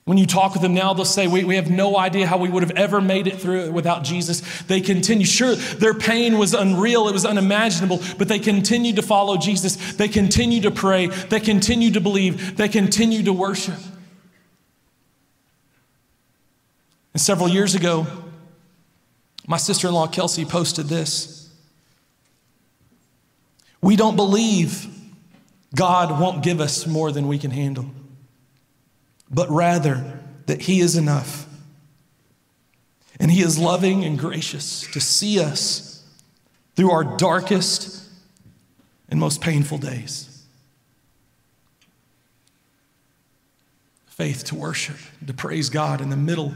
When 0.05 0.17
you 0.17 0.25
talk 0.25 0.51
with 0.51 0.61
them 0.61 0.73
now, 0.73 0.93
they'll 0.93 1.05
say, 1.05 1.27
we, 1.27 1.45
we 1.45 1.55
have 1.55 1.71
no 1.71 1.97
idea 1.97 2.27
how 2.27 2.37
we 2.37 2.49
would 2.49 2.61
have 2.61 2.75
ever 2.75 2.99
made 2.99 3.25
it 3.25 3.39
through 3.39 3.65
it 3.65 3.73
without 3.73 4.03
Jesus. 4.03 4.41
They 4.63 4.81
continue. 4.81 5.25
Sure, 5.25 5.55
their 5.55 5.93
pain 5.93 6.37
was 6.37 6.53
unreal, 6.53 7.07
it 7.07 7.13
was 7.13 7.25
unimaginable, 7.25 8.01
but 8.17 8.27
they 8.27 8.39
continued 8.39 8.97
to 8.97 9.01
follow 9.01 9.37
Jesus. 9.37 9.93
They 9.93 10.09
continued 10.09 10.63
to 10.63 10.71
pray. 10.71 11.07
They 11.07 11.39
continued 11.39 11.93
to 11.93 12.01
believe. 12.01 12.57
They 12.57 12.67
continued 12.67 13.25
to 13.25 13.33
worship. 13.33 13.79
And 17.13 17.21
several 17.21 17.47
years 17.47 17.73
ago, 17.73 18.05
my 19.47 19.57
sister 19.57 19.87
in 19.87 19.93
law, 19.93 20.07
Kelsey, 20.07 20.43
posted 20.43 20.87
this. 20.87 21.49
We 23.81 23.95
don't 23.95 24.17
believe 24.17 24.87
God 25.73 26.19
won't 26.19 26.43
give 26.43 26.59
us 26.59 26.85
more 26.85 27.11
than 27.11 27.27
we 27.27 27.37
can 27.37 27.51
handle 27.51 27.85
but 29.33 29.49
rather 29.49 30.19
that 30.45 30.61
He 30.61 30.79
is 30.79 30.95
enough. 30.95 31.47
And 33.19 33.31
He 33.31 33.41
is 33.41 33.57
loving 33.57 34.03
and 34.03 34.17
gracious 34.17 34.87
to 34.91 34.99
see 34.99 35.39
us 35.39 36.03
through 36.75 36.91
our 36.91 37.03
darkest 37.17 38.09
and 39.09 39.19
most 39.19 39.41
painful 39.41 39.77
days. 39.77 40.29
Faith 44.07 44.43
to 44.45 44.55
worship, 44.55 44.97
to 45.25 45.33
praise 45.33 45.69
God 45.69 46.01
in 46.01 46.09
the 46.09 46.17
middle 46.17 46.53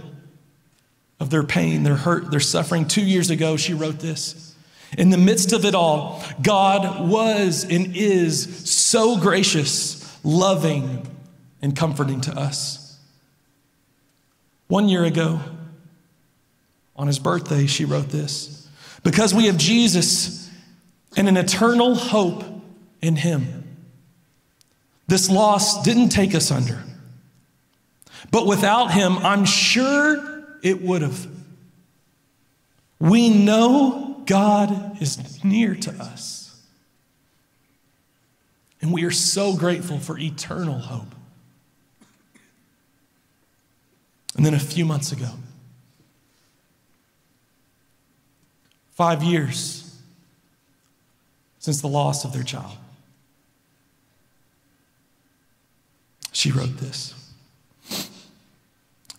of 1.19 1.29
their 1.29 1.43
pain, 1.43 1.83
their 1.83 1.95
hurt, 1.95 2.29
their 2.29 2.39
suffering. 2.39 2.87
Two 2.87 3.03
years 3.03 3.29
ago, 3.29 3.57
she 3.57 3.73
wrote 3.73 3.99
this. 3.99 4.55
In 4.97 5.09
the 5.09 5.17
midst 5.17 5.51
of 5.51 5.65
it 5.65 5.75
all, 5.75 6.23
God 6.41 7.09
was 7.09 7.63
and 7.63 7.95
is 7.95 8.69
so 8.69 9.17
gracious, 9.17 10.17
loving, 10.23 11.05
and 11.61 11.75
comforting 11.75 12.21
to 12.21 12.37
us. 12.37 12.99
One 14.67 14.89
year 14.89 15.03
ago, 15.03 15.39
on 16.95 17.07
his 17.07 17.19
birthday, 17.19 17.67
she 17.67 17.85
wrote 17.85 18.09
this 18.09 18.67
Because 19.03 19.33
we 19.33 19.45
have 19.45 19.57
Jesus 19.57 20.49
and 21.15 21.27
an 21.27 21.37
eternal 21.37 21.95
hope 21.95 22.43
in 23.01 23.15
him. 23.15 23.63
This 25.07 25.29
loss 25.29 25.83
didn't 25.83 26.09
take 26.09 26.35
us 26.35 26.51
under. 26.51 26.83
But 28.29 28.45
without 28.45 28.91
him, 28.91 29.17
I'm 29.19 29.45
sure 29.45 30.43
it 30.61 30.81
would 30.81 31.01
have. 31.01 31.27
We 32.99 33.29
know 33.29 34.21
God 34.25 35.01
is 35.01 35.43
near 35.43 35.75
to 35.75 35.91
us. 35.91 36.61
And 38.81 38.91
we 38.91 39.05
are 39.05 39.11
so 39.11 39.55
grateful 39.55 39.99
for 39.99 40.17
eternal 40.17 40.79
hope. 40.79 41.15
And 44.37 44.45
then 44.45 44.53
a 44.53 44.59
few 44.59 44.85
months 44.85 45.11
ago, 45.11 45.29
five 48.91 49.23
years 49.23 49.99
since 51.59 51.81
the 51.81 51.87
loss 51.87 52.23
of 52.23 52.31
their 52.31 52.43
child, 52.43 52.77
she 56.31 56.51
wrote 56.51 56.77
this. 56.77 57.15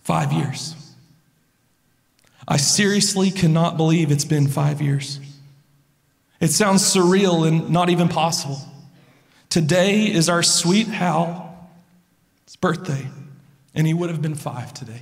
Five 0.01 0.31
years. 0.33 0.73
I 2.47 2.57
seriously 2.57 3.29
cannot 3.29 3.77
believe 3.77 4.11
it's 4.11 4.25
been 4.25 4.47
five 4.47 4.81
years. 4.81 5.19
It 6.39 6.47
sounds 6.47 6.81
surreal 6.81 7.47
and 7.47 7.69
not 7.69 7.89
even 7.89 8.07
possible. 8.07 8.59
Today 9.49 10.05
is 10.05 10.29
our 10.29 10.41
sweet 10.41 10.87
Hal's 10.87 12.55
birthday, 12.61 13.07
and 13.75 13.85
he 13.87 13.93
would 13.93 14.09
have 14.09 14.21
been 14.21 14.35
five 14.35 14.73
today. 14.73 15.01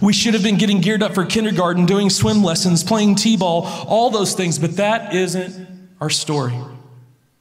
We 0.00 0.12
should 0.12 0.34
have 0.34 0.42
been 0.42 0.58
getting 0.58 0.80
geared 0.80 1.02
up 1.02 1.14
for 1.14 1.24
kindergarten, 1.24 1.86
doing 1.86 2.10
swim 2.10 2.42
lessons, 2.42 2.82
playing 2.82 3.16
t 3.16 3.36
ball, 3.36 3.66
all 3.86 4.10
those 4.10 4.34
things, 4.34 4.58
but 4.58 4.76
that 4.76 5.14
isn't 5.14 5.68
our 6.00 6.10
story. 6.10 6.58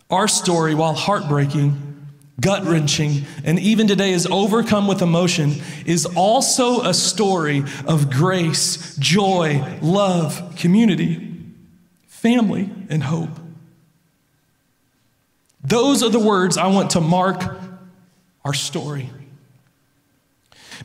Our 0.10 0.28
story, 0.28 0.76
while 0.76 0.94
heartbreaking, 0.94 2.08
gut 2.40 2.66
wrenching, 2.66 3.26
and 3.44 3.58
even 3.60 3.88
today 3.88 4.12
is 4.12 4.28
overcome 4.28 4.88
with 4.88 5.02
emotion, 5.02 5.56
is 5.86 6.06
also 6.06 6.82
a 6.82 6.94
story 6.94 7.64
of 7.88 8.12
grace, 8.12 8.96
joy, 8.98 9.80
love, 9.82 10.56
community, 10.58 11.42
family, 12.08 12.70
and 12.90 13.04
hope. 13.04 13.30
Those 15.64 16.04
are 16.04 16.10
the 16.10 16.20
words 16.20 16.58
I 16.58 16.68
want 16.68 16.92
to 16.92 17.02
mark 17.02 17.42
our 18.44 18.54
story. 18.54 19.10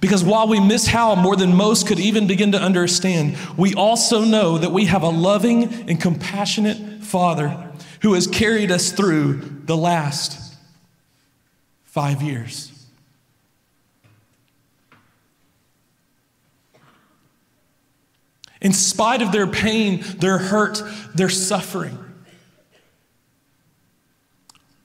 Because 0.00 0.22
while 0.22 0.46
we 0.46 0.60
miss 0.60 0.86
Hal 0.86 1.16
more 1.16 1.34
than 1.34 1.56
most 1.56 1.86
could 1.86 1.98
even 1.98 2.26
begin 2.26 2.52
to 2.52 2.60
understand, 2.60 3.36
we 3.56 3.74
also 3.74 4.24
know 4.24 4.58
that 4.58 4.70
we 4.70 4.84
have 4.84 5.02
a 5.02 5.08
loving 5.08 5.64
and 5.88 6.00
compassionate 6.00 7.02
Father 7.02 7.72
who 8.02 8.14
has 8.14 8.26
carried 8.26 8.70
us 8.70 8.92
through 8.92 9.62
the 9.64 9.76
last 9.76 10.54
five 11.84 12.22
years. 12.22 12.72
In 18.60 18.72
spite 18.72 19.22
of 19.22 19.32
their 19.32 19.46
pain, 19.46 20.04
their 20.18 20.38
hurt, 20.38 20.82
their 21.14 21.28
suffering, 21.28 21.98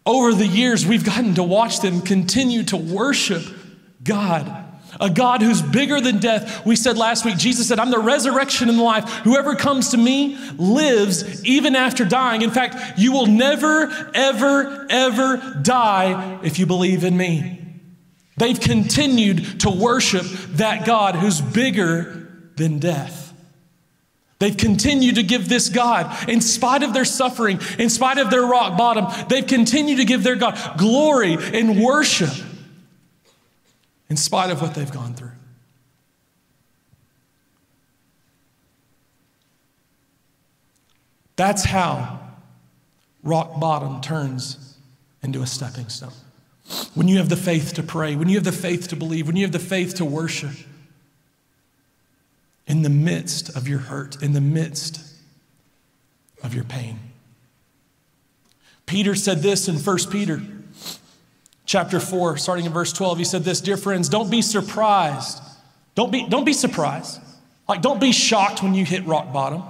over 0.05 0.33
the 0.33 0.47
years, 0.47 0.85
we've 0.85 1.05
gotten 1.05 1.35
to 1.35 1.43
watch 1.43 1.79
them 1.79 2.01
continue 2.01 2.63
to 2.63 2.77
worship 2.77 3.43
God 4.03 4.63
a 4.99 5.09
God 5.09 5.41
who's 5.41 5.61
bigger 5.61 5.99
than 5.99 6.19
death. 6.19 6.65
We 6.65 6.75
said 6.75 6.97
last 6.97 7.25
week, 7.25 7.37
Jesus 7.37 7.67
said, 7.67 7.79
I'm 7.79 7.91
the 7.91 7.99
resurrection 7.99 8.69
and 8.69 8.77
the 8.77 8.83
life. 8.83 9.09
Whoever 9.23 9.55
comes 9.55 9.89
to 9.89 9.97
me 9.97 10.37
lives 10.57 11.43
even 11.45 11.75
after 11.75 12.05
dying. 12.05 12.41
In 12.41 12.51
fact, 12.51 12.99
you 12.99 13.11
will 13.11 13.25
never, 13.25 13.91
ever, 14.13 14.87
ever 14.89 15.59
die 15.61 16.39
if 16.43 16.59
you 16.59 16.65
believe 16.65 17.03
in 17.03 17.17
me. 17.17 17.59
They've 18.37 18.59
continued 18.59 19.61
to 19.61 19.69
worship 19.69 20.25
that 20.55 20.85
God 20.85 21.15
who's 21.15 21.39
bigger 21.39 22.51
than 22.55 22.79
death. 22.79 23.22
They've 24.43 24.58
continued 24.58 25.15
to 25.15 25.23
give 25.23 25.47
this 25.47 25.69
God, 25.69 26.27
in 26.27 26.41
spite 26.41 26.84
of 26.84 26.93
their 26.93 27.06
suffering, 27.06 27.62
in 27.79 27.89
spite 27.89 28.17
of 28.17 28.29
their 28.29 28.41
rock 28.41 28.77
bottom, 28.77 29.08
they've 29.29 29.47
continued 29.47 29.99
to 29.99 30.03
give 30.03 30.21
their 30.21 30.36
God 30.36 30.77
glory 30.77 31.36
and 31.36 31.82
worship 31.82 32.34
in 34.10 34.17
spite 34.17 34.51
of 34.51 34.62
what 34.62 34.75
they've 34.75 34.91
gone 34.91 35.13
through. 35.13 35.32
That's 41.38 41.63
how 41.63 42.19
rock 43.23 43.62
bottom 43.62 44.01
turns 44.01 44.77
into 45.23 45.41
a 45.41 45.47
stepping 45.47 45.88
stone. 45.88 46.12
When 46.95 47.08
you 47.08 47.19
have 47.19 47.29
the 47.29 47.38
faith 47.38 47.75
to 47.75 47.84
pray, 47.84 48.17
when 48.17 48.27
you 48.27 48.36
have 48.36 48.43
the 48.43 48.51
faith 48.51 48.89
to 48.89 48.97
believe, 48.97 49.25
when 49.25 49.38
you 49.38 49.45
have 49.45 49.53
the 49.53 49.60
faith 49.60 49.95
to 49.95 50.03
worship, 50.03 50.51
in 52.67 52.82
the 52.82 52.89
midst 52.89 53.56
of 53.56 53.67
your 53.67 53.80
hurt, 53.80 54.21
in 54.21 54.34
the 54.34 54.41
midst 54.41 55.02
of 56.41 56.54
your 56.54 56.63
pain. 56.63 56.99
Peter 58.86 59.15
said 59.15 59.39
this 59.39 59.67
in 59.67 59.76
1 59.76 59.97
Peter 60.12 60.41
chapter 61.65 61.99
4, 61.99 62.38
starting 62.38 62.65
in 62.65 62.73
verse 62.73 62.93
12, 62.93 63.17
he 63.17 63.23
said 63.23 63.43
this 63.43 63.62
Dear 63.62 63.78
friends, 63.78 64.10
don't 64.10 64.30
be 64.30 64.41
surprised. 64.41 65.41
Don't 65.95 66.12
be, 66.12 66.28
don't 66.28 66.45
be 66.45 66.54
surprised. 66.54 67.19
Like, 67.67 67.82
don't 67.82 68.02
be 68.02 68.12
shocked 68.12 68.62
when 68.62 68.73
you 68.73 68.84
hit 68.84 69.06
rock 69.06 69.32
bottom. 69.32 69.63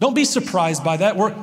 Don't 0.00 0.14
be 0.14 0.24
surprised 0.24 0.84
by 0.84 0.98
that. 0.98 1.16
We're, 1.16 1.34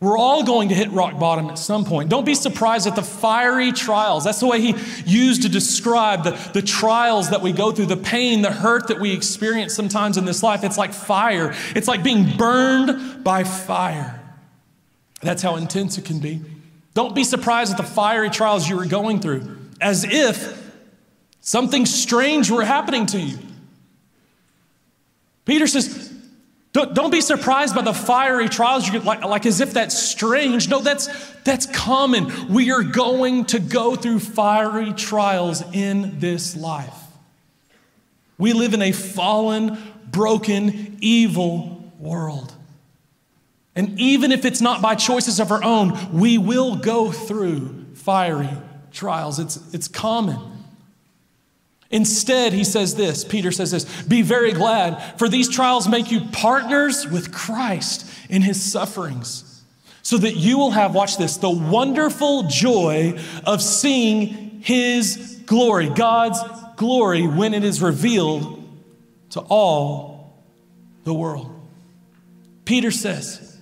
we're 0.00 0.16
all 0.16 0.42
going 0.42 0.70
to 0.70 0.74
hit 0.74 0.90
rock 0.92 1.18
bottom 1.18 1.50
at 1.50 1.58
some 1.58 1.84
point. 1.84 2.08
Don't 2.08 2.24
be 2.24 2.34
surprised 2.34 2.86
at 2.86 2.96
the 2.96 3.02
fiery 3.02 3.70
trials. 3.70 4.24
That's 4.24 4.40
the 4.40 4.46
way 4.46 4.58
he 4.58 4.74
used 5.04 5.42
to 5.42 5.50
describe 5.50 6.24
the, 6.24 6.30
the 6.54 6.62
trials 6.62 7.30
that 7.30 7.42
we 7.42 7.52
go 7.52 7.70
through, 7.70 7.86
the 7.86 7.98
pain, 7.98 8.40
the 8.40 8.50
hurt 8.50 8.88
that 8.88 8.98
we 8.98 9.12
experience 9.12 9.74
sometimes 9.74 10.16
in 10.16 10.24
this 10.24 10.42
life. 10.42 10.64
It's 10.64 10.78
like 10.78 10.94
fire, 10.94 11.54
it's 11.76 11.86
like 11.86 12.02
being 12.02 12.34
burned 12.38 13.22
by 13.22 13.44
fire. 13.44 14.16
That's 15.20 15.42
how 15.42 15.56
intense 15.56 15.98
it 15.98 16.06
can 16.06 16.18
be. 16.18 16.40
Don't 16.94 17.14
be 17.14 17.22
surprised 17.22 17.72
at 17.72 17.76
the 17.76 17.82
fiery 17.82 18.30
trials 18.30 18.66
you 18.68 18.76
were 18.76 18.86
going 18.86 19.20
through, 19.20 19.58
as 19.82 20.04
if 20.04 20.72
something 21.40 21.84
strange 21.84 22.50
were 22.50 22.64
happening 22.64 23.04
to 23.06 23.20
you. 23.20 23.38
Peter 25.44 25.66
says, 25.66 26.09
don't, 26.72 26.94
don't 26.94 27.10
be 27.10 27.20
surprised 27.20 27.74
by 27.74 27.82
the 27.82 27.92
fiery 27.92 28.48
trials, 28.48 28.86
you 28.86 28.92
get, 28.92 29.04
like, 29.04 29.24
like 29.24 29.44
as 29.44 29.60
if 29.60 29.72
that's 29.72 29.98
strange. 29.98 30.68
No, 30.68 30.80
that's, 30.80 31.08
that's 31.42 31.66
common. 31.66 32.52
We 32.52 32.70
are 32.70 32.84
going 32.84 33.46
to 33.46 33.58
go 33.58 33.96
through 33.96 34.20
fiery 34.20 34.92
trials 34.92 35.62
in 35.72 36.20
this 36.20 36.56
life. 36.56 36.94
We 38.38 38.52
live 38.52 38.72
in 38.72 38.82
a 38.82 38.92
fallen, 38.92 39.78
broken, 40.10 40.96
evil 41.00 41.92
world. 41.98 42.54
And 43.74 43.98
even 43.98 44.30
if 44.30 44.44
it's 44.44 44.60
not 44.60 44.80
by 44.80 44.94
choices 44.94 45.40
of 45.40 45.50
our 45.50 45.62
own, 45.62 46.12
we 46.12 46.38
will 46.38 46.76
go 46.76 47.10
through 47.10 47.86
fiery 47.94 48.50
trials. 48.92 49.38
It's, 49.38 49.74
it's 49.74 49.88
common. 49.88 50.38
Instead, 51.90 52.52
he 52.52 52.62
says 52.62 52.94
this 52.94 53.24
Peter 53.24 53.50
says 53.50 53.72
this 53.72 54.02
Be 54.02 54.22
very 54.22 54.52
glad, 54.52 55.18
for 55.18 55.28
these 55.28 55.48
trials 55.48 55.88
make 55.88 56.10
you 56.10 56.20
partners 56.32 57.06
with 57.06 57.32
Christ 57.32 58.08
in 58.28 58.42
his 58.42 58.62
sufferings, 58.62 59.64
so 60.02 60.16
that 60.18 60.36
you 60.36 60.56
will 60.56 60.70
have, 60.70 60.94
watch 60.94 61.18
this, 61.18 61.36
the 61.38 61.50
wonderful 61.50 62.44
joy 62.44 63.18
of 63.44 63.60
seeing 63.60 64.60
his 64.62 65.42
glory, 65.46 65.88
God's 65.88 66.38
glory, 66.76 67.26
when 67.26 67.54
it 67.54 67.64
is 67.64 67.82
revealed 67.82 68.56
to 69.30 69.40
all 69.40 70.44
the 71.04 71.14
world. 71.14 71.50
Peter 72.64 72.92
says, 72.92 73.58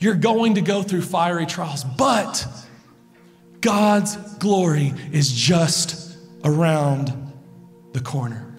You're 0.00 0.14
going 0.14 0.56
to 0.56 0.60
go 0.60 0.82
through 0.82 1.02
fiery 1.02 1.46
trials, 1.46 1.84
but 1.84 2.48
God's 3.60 4.16
glory 4.38 4.92
is 5.12 5.30
just 5.30 6.05
around 6.46 7.12
the 7.92 8.00
corner. 8.00 8.56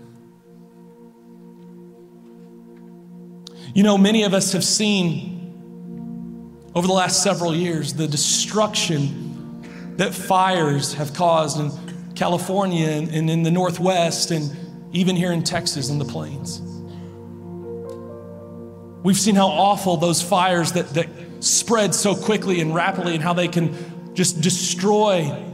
You 3.74 3.84
know, 3.84 3.98
many 3.98 4.24
of 4.24 4.34
us 4.34 4.52
have 4.52 4.64
seen 4.64 5.36
over 6.76 6.86
the 6.86 6.94
last 6.94 7.24
several 7.24 7.56
years 7.56 7.94
the 7.94 8.08
destruction 8.08 9.96
that 9.98 10.14
fires 10.14 10.94
have 10.94 11.14
caused 11.14 11.60
in 11.60 12.14
California 12.14 12.88
and, 12.88 13.30
in 13.30 13.44
the 13.44 13.52
Northwest 13.52 14.32
and 14.32 14.56
even 14.92 15.16
here 15.16 15.32
in 15.32 15.44
Texas 15.44 15.90
in 15.90 15.98
the 15.98 16.06
plains. 16.06 16.62
We've 19.04 19.18
seen 19.18 19.36
how 19.36 19.48
awful 19.48 19.98
those 19.98 20.22
fires 20.22 20.74
that, 20.74 20.90
that 20.90 21.08
spread 21.40 21.96
so 21.96 22.16
quickly 22.16 22.60
and 22.60 22.76
rapidly 22.76 23.14
and 23.14 23.24
how 23.24 23.34
they 23.34 23.48
can 23.48 24.14
just 24.14 24.42
destroy 24.42 25.47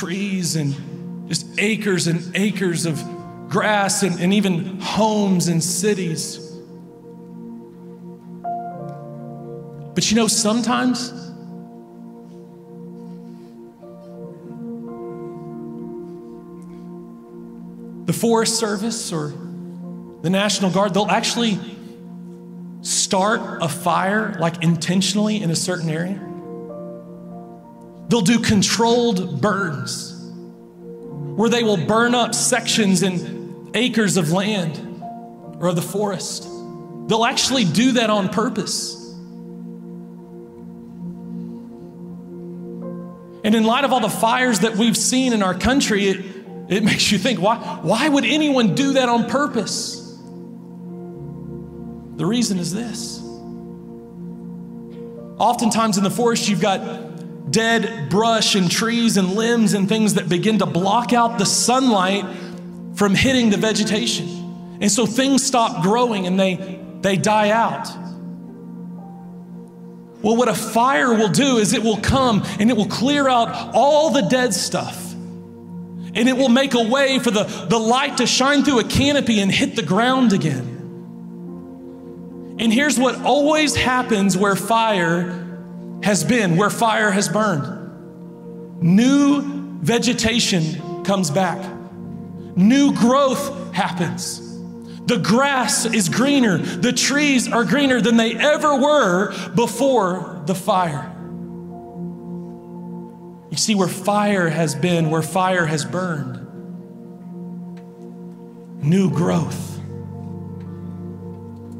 trees 0.00 0.56
and 0.56 1.28
just 1.28 1.46
acres 1.58 2.06
and 2.06 2.34
acres 2.34 2.86
of 2.86 2.98
grass 3.50 4.02
and, 4.02 4.18
and 4.18 4.32
even 4.32 4.80
homes 4.80 5.48
and 5.48 5.62
cities. 5.62 6.38
But 9.94 10.10
you 10.10 10.16
know, 10.16 10.26
sometimes 10.26 11.10
the 18.06 18.12
Forest 18.14 18.58
Service 18.58 19.12
or 19.12 19.34
the 20.22 20.30
National 20.30 20.70
Guard, 20.70 20.94
they'll 20.94 21.10
actually 21.10 21.58
start 22.80 23.62
a 23.62 23.68
fire 23.68 24.34
like 24.40 24.62
intentionally 24.62 25.42
in 25.42 25.50
a 25.50 25.56
certain 25.56 25.90
area. 25.90 26.29
They'll 28.10 28.22
do 28.22 28.40
controlled 28.40 29.40
burns 29.40 30.10
where 31.36 31.48
they 31.48 31.62
will 31.62 31.76
burn 31.76 32.12
up 32.12 32.34
sections 32.34 33.02
and 33.02 33.74
acres 33.76 34.16
of 34.16 34.32
land 34.32 34.78
or 35.60 35.68
of 35.68 35.76
the 35.76 35.82
forest. 35.82 36.42
They'll 37.06 37.24
actually 37.24 37.64
do 37.64 37.92
that 37.92 38.10
on 38.10 38.28
purpose. 38.28 38.96
And 43.44 43.54
in 43.54 43.62
light 43.62 43.84
of 43.84 43.92
all 43.92 44.00
the 44.00 44.08
fires 44.08 44.58
that 44.60 44.74
we've 44.74 44.96
seen 44.96 45.32
in 45.32 45.42
our 45.42 45.54
country, 45.54 46.08
it, 46.08 46.24
it 46.68 46.82
makes 46.84 47.12
you 47.12 47.18
think 47.18 47.40
why, 47.40 47.58
why 47.80 48.08
would 48.08 48.24
anyone 48.24 48.74
do 48.74 48.94
that 48.94 49.08
on 49.08 49.30
purpose? 49.30 50.00
The 52.16 52.26
reason 52.26 52.58
is 52.58 52.74
this. 52.74 53.20
Oftentimes 55.38 55.96
in 55.96 56.02
the 56.02 56.10
forest, 56.10 56.48
you've 56.48 56.60
got 56.60 57.09
dead 57.50 58.08
brush 58.08 58.54
and 58.54 58.70
trees 58.70 59.16
and 59.16 59.34
limbs 59.34 59.74
and 59.74 59.88
things 59.88 60.14
that 60.14 60.28
begin 60.28 60.58
to 60.58 60.66
block 60.66 61.12
out 61.12 61.38
the 61.38 61.46
sunlight 61.46 62.24
from 62.94 63.14
hitting 63.14 63.50
the 63.50 63.56
vegetation. 63.56 64.78
And 64.80 64.90
so 64.90 65.06
things 65.06 65.44
stop 65.44 65.82
growing 65.82 66.26
and 66.26 66.38
they, 66.38 66.80
they 67.00 67.16
die 67.16 67.50
out. 67.50 67.88
Well, 70.22 70.36
what 70.36 70.48
a 70.48 70.54
fire 70.54 71.14
will 71.14 71.30
do 71.30 71.56
is 71.56 71.72
it 71.72 71.82
will 71.82 71.96
come 71.96 72.42
and 72.58 72.70
it 72.70 72.76
will 72.76 72.88
clear 72.88 73.28
out 73.28 73.74
all 73.74 74.10
the 74.10 74.22
dead 74.22 74.52
stuff. 74.52 75.12
And 75.12 76.28
it 76.28 76.36
will 76.36 76.48
make 76.48 76.74
a 76.74 76.82
way 76.82 77.18
for 77.20 77.30
the, 77.30 77.44
the 77.44 77.78
light 77.78 78.18
to 78.18 78.26
shine 78.26 78.64
through 78.64 78.80
a 78.80 78.84
canopy 78.84 79.40
and 79.40 79.50
hit 79.50 79.76
the 79.76 79.82
ground 79.82 80.32
again. 80.32 80.76
And 82.58 82.72
here's 82.72 82.98
what 82.98 83.22
always 83.22 83.74
happens 83.74 84.36
where 84.36 84.56
fire 84.56 85.39
has 86.02 86.24
been, 86.24 86.56
where 86.56 86.70
fire 86.70 87.10
has 87.10 87.28
burned. 87.28 88.82
New 88.82 89.42
vegetation 89.80 91.04
comes 91.04 91.30
back, 91.30 91.58
new 92.56 92.94
growth 92.94 93.74
happens. 93.74 94.46
The 95.06 95.18
grass 95.18 95.86
is 95.86 96.08
greener, 96.08 96.58
the 96.58 96.92
trees 96.92 97.50
are 97.50 97.64
greener 97.64 98.00
than 98.00 98.16
they 98.16 98.36
ever 98.36 98.76
were 98.76 99.34
before 99.54 100.42
the 100.46 100.54
fire. 100.54 101.16
You 103.50 103.56
see, 103.56 103.74
where 103.74 103.88
fire 103.88 104.48
has 104.48 104.76
been, 104.76 105.10
where 105.10 105.22
fire 105.22 105.66
has 105.66 105.84
burned, 105.84 106.36
new 108.82 109.10
growth, 109.10 109.80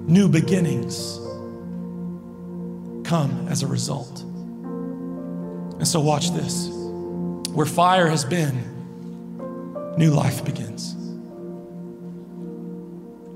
new 0.08 0.28
beginnings 0.28 1.19
come 3.10 3.48
as 3.48 3.64
a 3.64 3.66
result. 3.66 4.20
And 4.20 5.88
so, 5.88 5.98
watch 5.98 6.30
this. 6.30 6.68
Where 7.52 7.66
fire 7.66 8.06
has 8.06 8.24
been, 8.24 8.54
new 9.98 10.12
life 10.12 10.44
begins. 10.44 10.94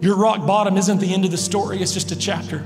Your 0.00 0.16
rock 0.16 0.46
bottom 0.46 0.76
isn't 0.76 1.00
the 1.00 1.12
end 1.12 1.24
of 1.24 1.32
the 1.32 1.37
story, 1.37 1.82
it's 1.82 1.92
just 1.92 2.12
a 2.12 2.16
chapter. 2.16 2.62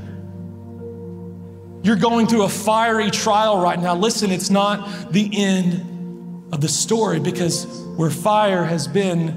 You're 1.83 1.97
going 1.97 2.27
through 2.27 2.42
a 2.42 2.49
fiery 2.49 3.11
trial 3.11 3.59
right 3.59 3.81
now. 3.81 3.94
Listen, 3.94 4.31
it's 4.31 4.51
not 4.51 5.11
the 5.11 5.31
end 5.33 6.53
of 6.53 6.61
the 6.61 6.68
story 6.68 7.21
because 7.21 7.64
where 7.97 8.11
fire 8.11 8.64
has 8.64 8.87
been, 8.87 9.29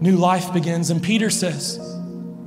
new 0.00 0.16
life 0.16 0.52
begins. 0.52 0.90
And 0.90 1.00
Peter 1.00 1.30
says, 1.30 1.78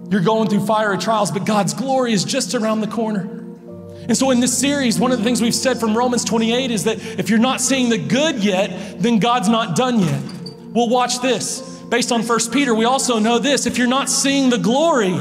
You're 0.09 0.23
going 0.25 0.49
through 0.49 0.65
fiery 0.65 0.97
trials, 0.97 1.31
but 1.31 1.45
God's 1.45 1.73
glory 1.73 2.11
is 2.11 2.25
just 2.25 2.53
around 2.53 2.81
the 2.81 2.87
corner. 2.87 3.36
And 4.07 4.15
so, 4.15 4.31
in 4.31 4.39
this 4.39 4.57
series, 4.57 4.99
one 4.99 5.11
of 5.11 5.17
the 5.17 5.23
things 5.23 5.41
we've 5.41 5.53
said 5.53 5.79
from 5.79 5.97
Romans 5.97 6.23
28 6.23 6.71
is 6.71 6.85
that 6.85 6.97
if 7.19 7.29
you're 7.29 7.39
not 7.39 7.59
seeing 7.59 7.89
the 7.89 7.97
good 7.97 8.41
yet, 8.41 9.01
then 9.01 9.19
God's 9.19 9.49
not 9.49 9.75
done 9.75 9.99
yet. 9.99 10.21
Well, 10.73 10.87
watch 10.87 11.21
this. 11.21 11.61
Based 11.89 12.11
on 12.11 12.23
1 12.23 12.39
Peter, 12.51 12.73
we 12.73 12.85
also 12.85 13.19
know 13.19 13.39
this 13.39 13.65
if 13.65 13.77
you're 13.77 13.87
not 13.87 14.09
seeing 14.09 14.49
the 14.49 14.57
glory, 14.57 15.11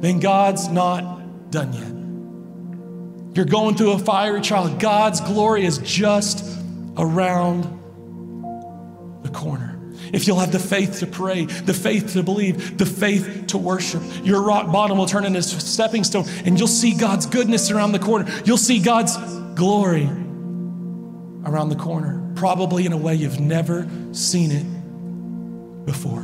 then 0.00 0.20
God's 0.20 0.68
not 0.68 1.50
done 1.50 1.72
yet. 1.72 3.36
You're 3.36 3.50
going 3.50 3.76
through 3.76 3.92
a 3.92 3.98
fiery 3.98 4.40
trial. 4.40 4.74
God's 4.76 5.20
glory 5.20 5.64
is 5.64 5.78
just 5.78 6.44
around 6.96 7.64
the 9.22 9.28
corner 9.28 9.69
if 10.12 10.26
you'll 10.26 10.38
have 10.38 10.52
the 10.52 10.58
faith 10.58 11.00
to 11.00 11.06
pray, 11.06 11.44
the 11.44 11.74
faith 11.74 12.12
to 12.14 12.22
believe, 12.22 12.78
the 12.78 12.86
faith 12.86 13.46
to 13.48 13.58
worship, 13.58 14.02
your 14.22 14.42
rock 14.42 14.70
bottom 14.72 14.98
will 14.98 15.06
turn 15.06 15.24
into 15.24 15.38
a 15.38 15.42
stepping 15.42 16.04
stone 16.04 16.24
and 16.44 16.58
you'll 16.58 16.68
see 16.68 16.94
God's 16.94 17.26
goodness 17.26 17.70
around 17.70 17.92
the 17.92 17.98
corner. 17.98 18.30
You'll 18.44 18.58
see 18.58 18.80
God's 18.80 19.16
glory 19.54 20.08
around 21.44 21.68
the 21.68 21.76
corner, 21.76 22.32
probably 22.34 22.86
in 22.86 22.92
a 22.92 22.96
way 22.96 23.14
you've 23.14 23.40
never 23.40 23.88
seen 24.12 24.50
it 24.50 25.86
before. 25.86 26.22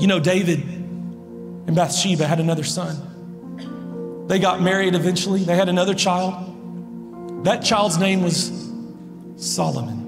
You 0.00 0.06
know, 0.06 0.20
David 0.20 0.60
and 0.60 1.76
Bathsheba 1.76 2.26
had 2.26 2.40
another 2.40 2.64
son. 2.64 4.26
They 4.28 4.38
got 4.38 4.62
married 4.62 4.94
eventually, 4.94 5.44
they 5.44 5.56
had 5.56 5.68
another 5.68 5.94
child. 5.94 7.44
That 7.44 7.64
child's 7.64 7.98
name 7.98 8.22
was 8.22 8.70
Solomon. 9.36 9.99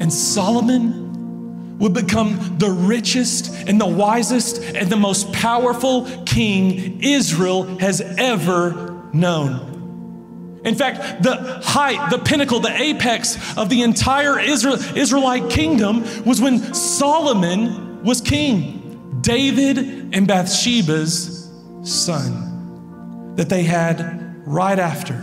And 0.00 0.12
Solomon 0.12 1.78
would 1.78 1.94
become 1.94 2.56
the 2.58 2.70
richest 2.70 3.52
and 3.68 3.80
the 3.80 3.86
wisest 3.86 4.62
and 4.62 4.90
the 4.90 4.96
most 4.96 5.32
powerful 5.32 6.06
king 6.26 7.02
Israel 7.02 7.62
has 7.78 8.00
ever 8.18 9.08
known. 9.12 10.60
In 10.64 10.74
fact, 10.74 11.22
the 11.22 11.36
height, 11.62 12.10
the 12.10 12.18
pinnacle, 12.18 12.60
the 12.60 12.74
apex 12.74 13.36
of 13.56 13.70
the 13.70 13.82
entire 13.82 14.38
Israel, 14.38 14.74
Israelite 14.94 15.48
kingdom 15.50 16.04
was 16.24 16.40
when 16.40 16.74
Solomon 16.74 18.02
was 18.04 18.20
king, 18.20 19.18
David 19.22 19.78
and 20.14 20.26
Bathsheba's 20.26 21.50
son, 21.82 23.34
that 23.36 23.48
they 23.48 23.62
had 23.62 24.46
right 24.46 24.78
after 24.78 25.16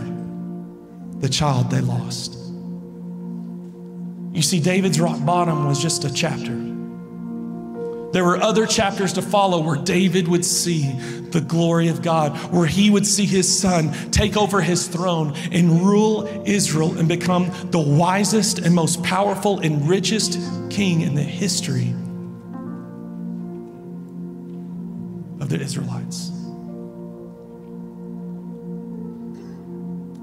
the 1.20 1.28
child 1.28 1.70
they 1.70 1.80
lost. 1.80 2.37
You 4.38 4.42
see, 4.42 4.60
David's 4.60 5.00
rock 5.00 5.18
bottom 5.26 5.66
was 5.66 5.82
just 5.82 6.04
a 6.04 6.12
chapter. 6.12 6.54
There 8.12 8.24
were 8.24 8.36
other 8.36 8.66
chapters 8.66 9.14
to 9.14 9.20
follow 9.20 9.60
where 9.60 9.74
David 9.74 10.28
would 10.28 10.44
see 10.44 10.92
the 11.32 11.40
glory 11.40 11.88
of 11.88 12.02
God, 12.02 12.36
where 12.52 12.68
he 12.68 12.88
would 12.88 13.04
see 13.04 13.26
his 13.26 13.58
son 13.60 13.92
take 14.12 14.36
over 14.36 14.60
his 14.60 14.86
throne 14.86 15.34
and 15.50 15.84
rule 15.84 16.28
Israel 16.46 16.96
and 16.96 17.08
become 17.08 17.50
the 17.72 17.80
wisest 17.80 18.60
and 18.60 18.76
most 18.76 19.02
powerful 19.02 19.58
and 19.58 19.88
richest 19.88 20.38
king 20.70 21.00
in 21.00 21.16
the 21.16 21.20
history 21.20 21.92
of 25.40 25.48
the 25.48 25.60
Israelites. 25.60 26.30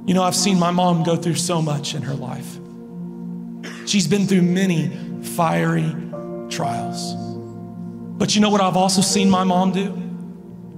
You 0.08 0.14
know, 0.14 0.24
I've 0.24 0.38
seen 0.38 0.58
my 0.58 0.72
mom 0.72 1.04
go 1.04 1.18
through 1.18 1.36
so 1.36 1.62
much 1.62 1.96
in 1.96 2.04
her 2.04 2.16
life. 2.16 2.55
She's 3.86 4.08
been 4.08 4.28
through 4.28 4.42
many 4.42 4.90
fiery 5.22 5.96
trials. 6.50 7.16
But 8.18 8.36
you 8.36 8.42
know 8.42 8.50
what 8.50 8.62
I've 8.62 8.78
also 8.78 9.02
seen 9.02 9.30
my 9.30 9.44
mom 9.44 9.72
do? 9.72 10.02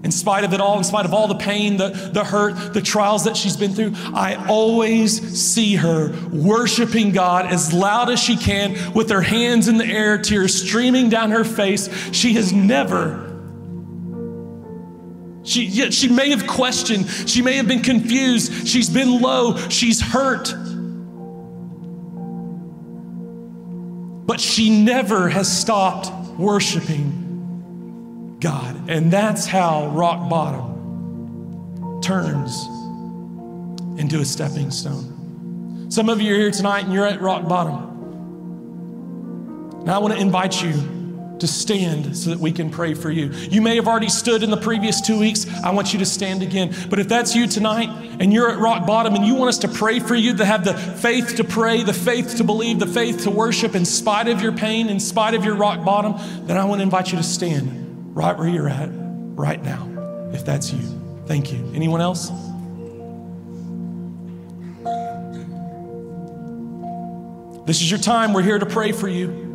In 0.03 0.11
spite 0.11 0.43
of 0.43 0.53
it 0.53 0.61
all, 0.61 0.77
in 0.77 0.83
spite 0.83 1.05
of 1.05 1.13
all 1.13 1.27
the 1.27 1.35
pain, 1.35 1.77
the, 1.77 1.89
the 2.13 2.23
hurt, 2.23 2.73
the 2.73 2.81
trials 2.81 3.25
that 3.25 3.35
she's 3.35 3.57
been 3.57 3.73
through, 3.73 3.93
I 4.13 4.35
always 4.47 5.39
see 5.39 5.75
her 5.75 6.15
worshiping 6.31 7.11
God 7.11 7.47
as 7.47 7.73
loud 7.73 8.09
as 8.09 8.19
she 8.19 8.37
can 8.37 8.93
with 8.93 9.09
her 9.09 9.21
hands 9.21 9.67
in 9.67 9.77
the 9.77 9.85
air, 9.85 10.17
tears 10.17 10.53
streaming 10.67 11.09
down 11.09 11.31
her 11.31 11.43
face. 11.43 11.89
She 12.13 12.33
has 12.33 12.53
never 12.53 13.27
she, 15.47 15.63
yeah, 15.63 15.91
she 15.91 16.09
may 16.09 16.31
have 16.31 16.45
questioned, 16.45 17.07
she 17.25 17.41
may 17.41 17.53
have 17.53 17.69
been 17.69 17.81
confused, 17.81 18.67
she's 18.67 18.89
been 18.89 19.21
low, 19.21 19.55
she's 19.69 20.01
hurt. 20.01 20.53
But 24.27 24.39
she 24.39 24.69
never 24.69 25.29
has 25.29 25.51
stopped 25.51 26.11
worshiping 26.37 28.37
God. 28.39 28.87
And 28.89 29.11
that's 29.11 29.47
how 29.47 29.87
rock 29.87 30.29
bottom 30.29 31.99
turns 32.01 32.67
into 33.99 34.19
a 34.19 34.25
stepping 34.25 34.69
stone. 34.69 35.87
Some 35.89 36.09
of 36.09 36.21
you 36.21 36.35
are 36.35 36.37
here 36.37 36.51
tonight 36.51 36.83
and 36.83 36.93
you're 36.93 37.07
at 37.07 37.21
rock 37.21 37.47
bottom. 37.47 37.85
Now 39.85 39.95
I 39.95 39.97
want 39.99 40.13
to 40.13 40.19
invite 40.19 40.61
you 40.61 40.73
to 41.39 41.47
stand 41.47 42.17
so 42.17 42.29
that 42.29 42.39
we 42.39 42.51
can 42.51 42.69
pray 42.69 42.93
for 42.93 43.09
you. 43.09 43.27
You 43.27 43.61
may 43.61 43.75
have 43.75 43.87
already 43.87 44.09
stood 44.09 44.43
in 44.43 44.49
the 44.49 44.57
previous 44.57 45.01
two 45.01 45.19
weeks. 45.19 45.45
I 45.63 45.71
want 45.71 45.93
you 45.93 45.99
to 45.99 46.05
stand 46.05 46.41
again. 46.41 46.73
But 46.89 46.99
if 46.99 47.07
that's 47.07 47.35
you 47.35 47.47
tonight 47.47 47.89
and 48.19 48.33
you're 48.33 48.51
at 48.51 48.59
rock 48.59 48.85
bottom 48.85 49.15
and 49.15 49.25
you 49.25 49.35
want 49.35 49.49
us 49.49 49.59
to 49.59 49.67
pray 49.67 49.99
for 49.99 50.15
you, 50.15 50.35
to 50.37 50.45
have 50.45 50.63
the 50.63 50.73
faith 50.73 51.35
to 51.37 51.43
pray, 51.43 51.83
the 51.83 51.93
faith 51.93 52.37
to 52.37 52.43
believe, 52.43 52.79
the 52.79 52.87
faith 52.87 53.23
to 53.23 53.31
worship 53.31 53.75
in 53.75 53.85
spite 53.85 54.27
of 54.27 54.41
your 54.41 54.51
pain, 54.51 54.89
in 54.89 54.99
spite 54.99 55.33
of 55.33 55.45
your 55.45 55.55
rock 55.55 55.83
bottom, 55.83 56.15
then 56.47 56.57
I 56.57 56.65
want 56.65 56.79
to 56.79 56.83
invite 56.83 57.11
you 57.11 57.17
to 57.17 57.23
stand 57.23 58.15
right 58.15 58.37
where 58.37 58.47
you're 58.47 58.69
at 58.69 58.89
right 58.91 59.63
now, 59.63 59.87
if 60.33 60.43
that's 60.43 60.71
you. 60.73 60.79
Thank 61.25 61.51
you. 61.51 61.71
Anyone 61.73 62.01
else? 62.01 62.31
This 67.65 67.81
is 67.81 67.91
your 67.91 67.99
time. 67.99 68.31
We're 68.31 68.43
here 68.43 68.57
to 68.57 68.65
pray 68.65 68.93
for 68.93 69.09
you. 69.09 69.46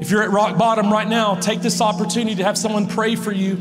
If 0.00 0.10
you're 0.10 0.22
at 0.22 0.30
rock 0.30 0.58
bottom 0.58 0.92
right 0.92 1.08
now, 1.08 1.36
take 1.36 1.60
this 1.60 1.80
opportunity 1.80 2.36
to 2.36 2.44
have 2.44 2.58
someone 2.58 2.86
pray 2.86 3.16
for 3.16 3.32
you. 3.32 3.56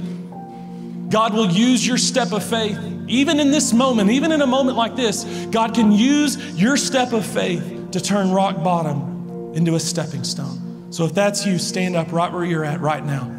God 1.10 1.34
will 1.34 1.50
use 1.50 1.86
your 1.86 1.98
step 1.98 2.32
of 2.32 2.44
faith. 2.44 2.78
Even 3.08 3.40
in 3.40 3.52
this 3.52 3.72
moment, 3.72 4.10
even 4.10 4.32
in 4.32 4.42
a 4.42 4.48
moment 4.48 4.78
like 4.78 4.96
this, 4.96 5.24
God 5.52 5.76
can 5.76 5.92
use 5.92 6.38
your 6.60 6.76
step 6.76 7.14
of 7.14 7.26
faith 7.26 7.92
to 7.92 8.02
turn 8.02 8.32
rock 8.32 8.64
bottom 8.64 9.54
into 9.54 9.76
a 9.76 9.80
stepping 9.80 10.24
stone. 10.24 10.92
So 10.92 11.06
if 11.06 11.14
that's 11.14 11.46
you, 11.46 11.60
stand 11.60 11.96
up 11.96 12.12
right 12.12 12.32
where 12.32 12.44
you're 12.44 12.66
at 12.66 12.82
right 12.82 13.06
now. 13.06 13.32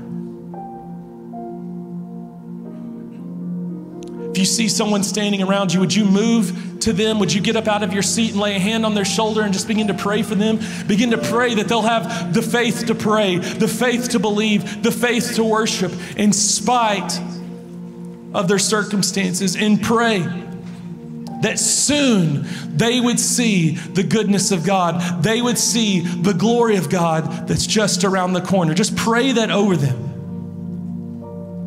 If 4.37 4.41
you 4.41 4.45
see 4.45 4.69
someone 4.69 5.03
standing 5.03 5.43
around 5.43 5.73
you, 5.73 5.81
would 5.81 5.95
you 5.95 6.05
move 6.05 6.81
to 6.81 6.93
them? 6.93 7.21
Would 7.21 7.33
you 7.33 7.41
get 7.41 7.57
up 7.57 7.67
out 7.67 7.83
of 7.83 7.95
your 7.95 8.03
seat 8.03 8.33
and 8.33 8.39
lay 8.39 8.55
a 8.55 8.59
hand 8.59 8.85
on 8.85 8.95
their 8.95 9.07
shoulder 9.07 9.41
and 9.41 9.51
just 9.51 9.67
begin 9.67 9.87
to 9.87 9.95
pray 9.95 10.23
for 10.23 10.35
them? 10.35 10.61
Begin 10.87 11.13
to 11.13 11.17
pray 11.17 11.55
that 11.55 11.69
they'll 11.69 11.81
have 11.81 12.35
the 12.35 12.43
faith 12.43 12.85
to 12.89 12.95
pray, 12.95 13.39
the 13.39 13.67
faith 13.67 14.11
to 14.11 14.19
believe, 14.19 14.83
the 14.83 14.93
faith 14.93 15.37
to 15.37 15.43
worship 15.43 15.91
in 16.19 16.35
spite 16.35 17.19
of 18.35 18.47
their 18.47 18.59
circumstances, 18.59 19.57
and 19.57 19.83
pray 19.83 20.19
that 21.41 21.59
soon 21.59 22.45
they 22.77 23.01
would 23.01 23.19
see 23.19 23.77
the 23.77 24.03
goodness 24.03 24.53
of 24.53 24.67
God. 24.67 25.23
They 25.23 25.41
would 25.41 25.57
see 25.57 26.01
the 26.01 26.35
glory 26.35 26.77
of 26.77 26.91
God 26.91 27.49
that's 27.49 27.67
just 27.67 28.05
around 28.05 28.35
the 28.35 28.43
corner. 28.43 28.75
Just 28.75 28.97
pray 28.97 29.33
that 29.33 29.51
over 29.51 29.79
them. 29.79 30.06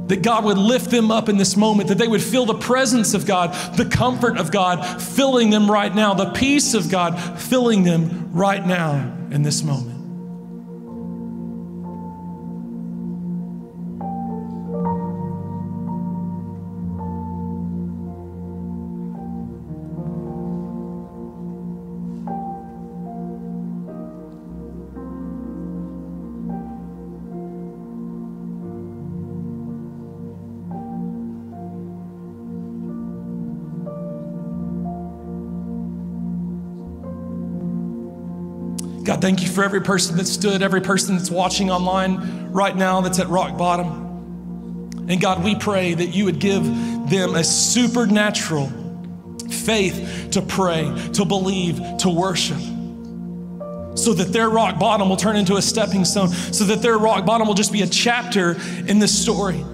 That 0.10 0.22
God 0.22 0.44
would 0.44 0.58
lift 0.58 0.92
them 0.92 1.10
up 1.10 1.30
in 1.30 1.38
this 1.38 1.56
moment, 1.56 1.90
that 1.90 1.98
they 1.98 2.08
would 2.08 2.22
feel 2.22 2.46
the 2.46 2.54
presence 2.54 3.14
of 3.14 3.26
God, 3.26 3.54
the 3.78 3.86
comfort 3.86 4.38
of 4.38 4.52
God 4.52 5.02
filling 5.02 5.50
them 5.50 5.72
right 5.72 5.94
now, 5.94 6.14
the 6.14 6.32
peace 6.32 6.74
of 6.74 6.90
God 6.90 7.20
filling 7.40 7.84
them 7.84 8.32
right 8.34 8.66
now 8.66 9.16
in 9.32 9.42
this 9.42 9.64
moment. 9.64 9.89
Thank 39.22 39.42
you 39.42 39.48
for 39.48 39.64
every 39.64 39.82
person 39.82 40.18
that 40.18 40.26
stood, 40.26 40.62
every 40.62 40.82
person 40.82 41.16
that's 41.16 41.32
watching 41.32 41.72
online 41.72 42.52
right 42.52 42.76
now 42.76 43.02
that's 43.02 43.20
at 43.20 43.28
rock 43.28 43.58
bottom. 43.58 45.08
And 45.10 45.20
God, 45.20 45.44
we 45.44 45.56
pray 45.56 45.94
that 45.94 46.08
you 46.08 46.26
would 46.26 46.40
give 46.40 46.64
them 46.64 47.36
a 47.36 47.44
supernatural 47.44 48.72
faith 49.50 50.30
to 50.32 50.42
pray, 50.42 50.84
to 51.14 51.26
believe, 51.26 51.82
to 52.00 52.10
worship. 52.10 52.60
So 53.98 54.14
that 54.14 54.30
their 54.32 54.50
rock 54.50 54.80
bottom 54.80 55.10
will 55.10 55.18
turn 55.18 55.36
into 55.36 55.56
a 55.58 55.62
stepping 55.62 56.06
stone, 56.06 56.30
so 56.30 56.64
that 56.66 56.82
their 56.82 56.98
rock 56.98 57.26
bottom 57.26 57.48
will 57.48 57.56
just 57.56 57.74
be 57.74 57.82
a 57.82 57.88
chapter 57.88 58.56
in 58.88 59.00
this 59.00 59.20
story. 59.20 59.66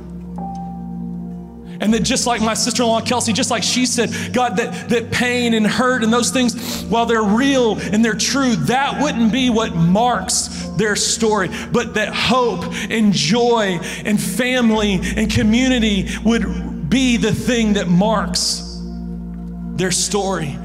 And 1.82 1.94
that 1.94 2.04
just 2.04 2.26
like 2.28 2.42
my 2.42 2.54
sister 2.54 2.84
in 2.84 2.90
law, 2.90 3.02
Kelsey, 3.02 3.34
just 3.34 3.52
like 3.52 3.64
she 3.64 3.86
said, 3.86 4.34
God, 4.34 4.58
that, 4.58 4.90
that 4.90 5.12
pain 5.12 5.54
and 5.54 5.66
hurt 5.66 6.04
and 6.04 6.12
those 6.12 6.32
things, 6.32 6.84
while 6.84 7.06
they're 7.06 7.24
real 7.24 7.78
and 7.80 8.04
they're 8.04 8.14
true, 8.14 8.56
that 8.56 9.02
wouldn't 9.02 9.32
be 9.32 9.50
what 9.50 9.76
marks 9.76 10.66
their 10.78 10.96
story, 10.96 11.50
but 11.72 11.94
that 11.96 12.14
hope 12.14 12.64
and 12.90 13.14
joy 13.14 13.80
and 14.06 14.22
family 14.22 15.00
and 15.16 15.32
community 15.32 16.08
would 16.24 16.90
be 16.90 17.18
the 17.18 17.34
thing 17.34 17.74
that 17.74 17.88
marks 17.88 18.82
their 19.76 19.92
story. 19.92 20.58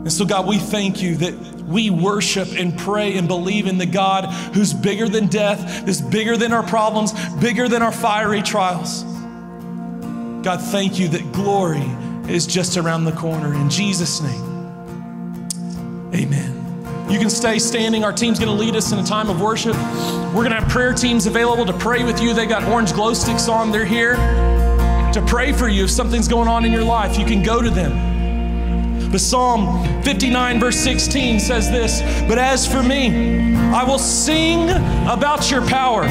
And 0.00 0.12
so, 0.12 0.24
God, 0.24 0.46
we 0.46 0.58
thank 0.58 1.02
you 1.02 1.16
that 1.16 1.34
we 1.70 1.90
worship 1.90 2.48
and 2.56 2.76
pray 2.76 3.16
and 3.16 3.28
believe 3.28 3.66
in 3.66 3.78
the 3.78 3.86
God 3.86 4.24
who's 4.54 4.72
bigger 4.72 5.08
than 5.08 5.28
death, 5.28 5.86
is 5.86 6.00
bigger 6.00 6.36
than 6.36 6.52
our 6.52 6.62
problems, 6.62 7.12
bigger 7.36 7.68
than 7.68 7.82
our 7.82 7.92
fiery 7.92 8.42
trials. 8.42 9.04
God, 10.42 10.60
thank 10.60 10.98
you 10.98 11.08
that 11.08 11.32
glory 11.32 11.86
is 12.26 12.46
just 12.46 12.78
around 12.78 13.04
the 13.04 13.12
corner. 13.12 13.52
In 13.52 13.68
Jesus' 13.68 14.22
name, 14.22 14.42
amen. 16.14 16.56
You 17.10 17.18
can 17.18 17.28
stay 17.28 17.58
standing. 17.58 18.04
Our 18.04 18.12
team's 18.12 18.38
going 18.38 18.56
to 18.56 18.64
lead 18.64 18.74
us 18.74 18.92
in 18.92 18.98
a 18.98 19.04
time 19.04 19.28
of 19.28 19.40
worship. 19.40 19.74
We're 19.74 20.44
going 20.44 20.50
to 20.50 20.60
have 20.60 20.68
prayer 20.70 20.94
teams 20.94 21.26
available 21.26 21.66
to 21.66 21.72
pray 21.74 22.04
with 22.04 22.22
you. 22.22 22.32
They 22.32 22.46
got 22.46 22.64
orange 22.64 22.94
glow 22.94 23.12
sticks 23.12 23.48
on. 23.48 23.70
They're 23.70 23.84
here 23.84 24.14
to 25.12 25.24
pray 25.26 25.52
for 25.52 25.68
you 25.68 25.84
if 25.84 25.90
something's 25.90 26.28
going 26.28 26.48
on 26.48 26.64
in 26.64 26.72
your 26.72 26.84
life. 26.84 27.18
You 27.18 27.26
can 27.26 27.42
go 27.42 27.60
to 27.60 27.68
them. 27.68 29.10
But 29.10 29.20
Psalm 29.20 30.02
59, 30.04 30.60
verse 30.60 30.76
16 30.76 31.40
says 31.40 31.70
this 31.70 32.00
But 32.28 32.38
as 32.38 32.66
for 32.66 32.82
me, 32.82 33.54
I 33.56 33.82
will 33.82 33.98
sing 33.98 34.70
about 34.70 35.50
your 35.50 35.66
power. 35.66 36.04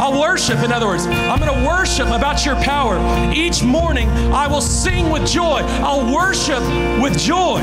I'll 0.00 0.18
worship, 0.18 0.60
in 0.60 0.72
other 0.72 0.86
words, 0.86 1.04
I'm 1.04 1.38
going 1.38 1.54
to 1.54 1.68
worship 1.68 2.08
about 2.08 2.46
your 2.46 2.56
power. 2.56 2.98
Each 3.34 3.62
morning, 3.62 4.08
I 4.32 4.46
will 4.46 4.62
sing 4.62 5.10
with 5.10 5.26
joy. 5.26 5.60
I'll 5.84 6.10
worship 6.10 6.62
with 7.02 7.18
joy 7.18 7.58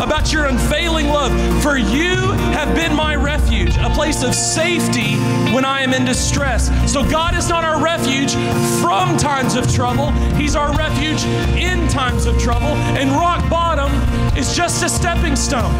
about 0.00 0.32
your 0.32 0.46
unfailing 0.46 1.08
love. 1.08 1.32
For 1.62 1.76
you 1.76 2.32
have 2.56 2.74
been 2.74 2.94
my 2.94 3.14
refuge, 3.14 3.76
a 3.76 3.90
place 3.90 4.22
of 4.22 4.34
safety 4.34 5.16
when 5.52 5.66
I 5.66 5.82
am 5.82 5.92
in 5.92 6.06
distress. 6.06 6.70
So, 6.90 7.02
God 7.10 7.36
is 7.36 7.50
not 7.50 7.62
our 7.62 7.78
refuge 7.78 8.32
from 8.80 9.18
times 9.18 9.54
of 9.54 9.70
trouble, 9.70 10.12
He's 10.34 10.56
our 10.56 10.74
refuge 10.78 11.22
in 11.58 11.86
times 11.88 12.24
of 12.24 12.38
trouble. 12.38 12.68
And 12.96 13.10
rock 13.10 13.50
bottom 13.50 13.92
is 14.34 14.56
just 14.56 14.82
a 14.82 14.88
stepping 14.88 15.36
stone. 15.36 15.74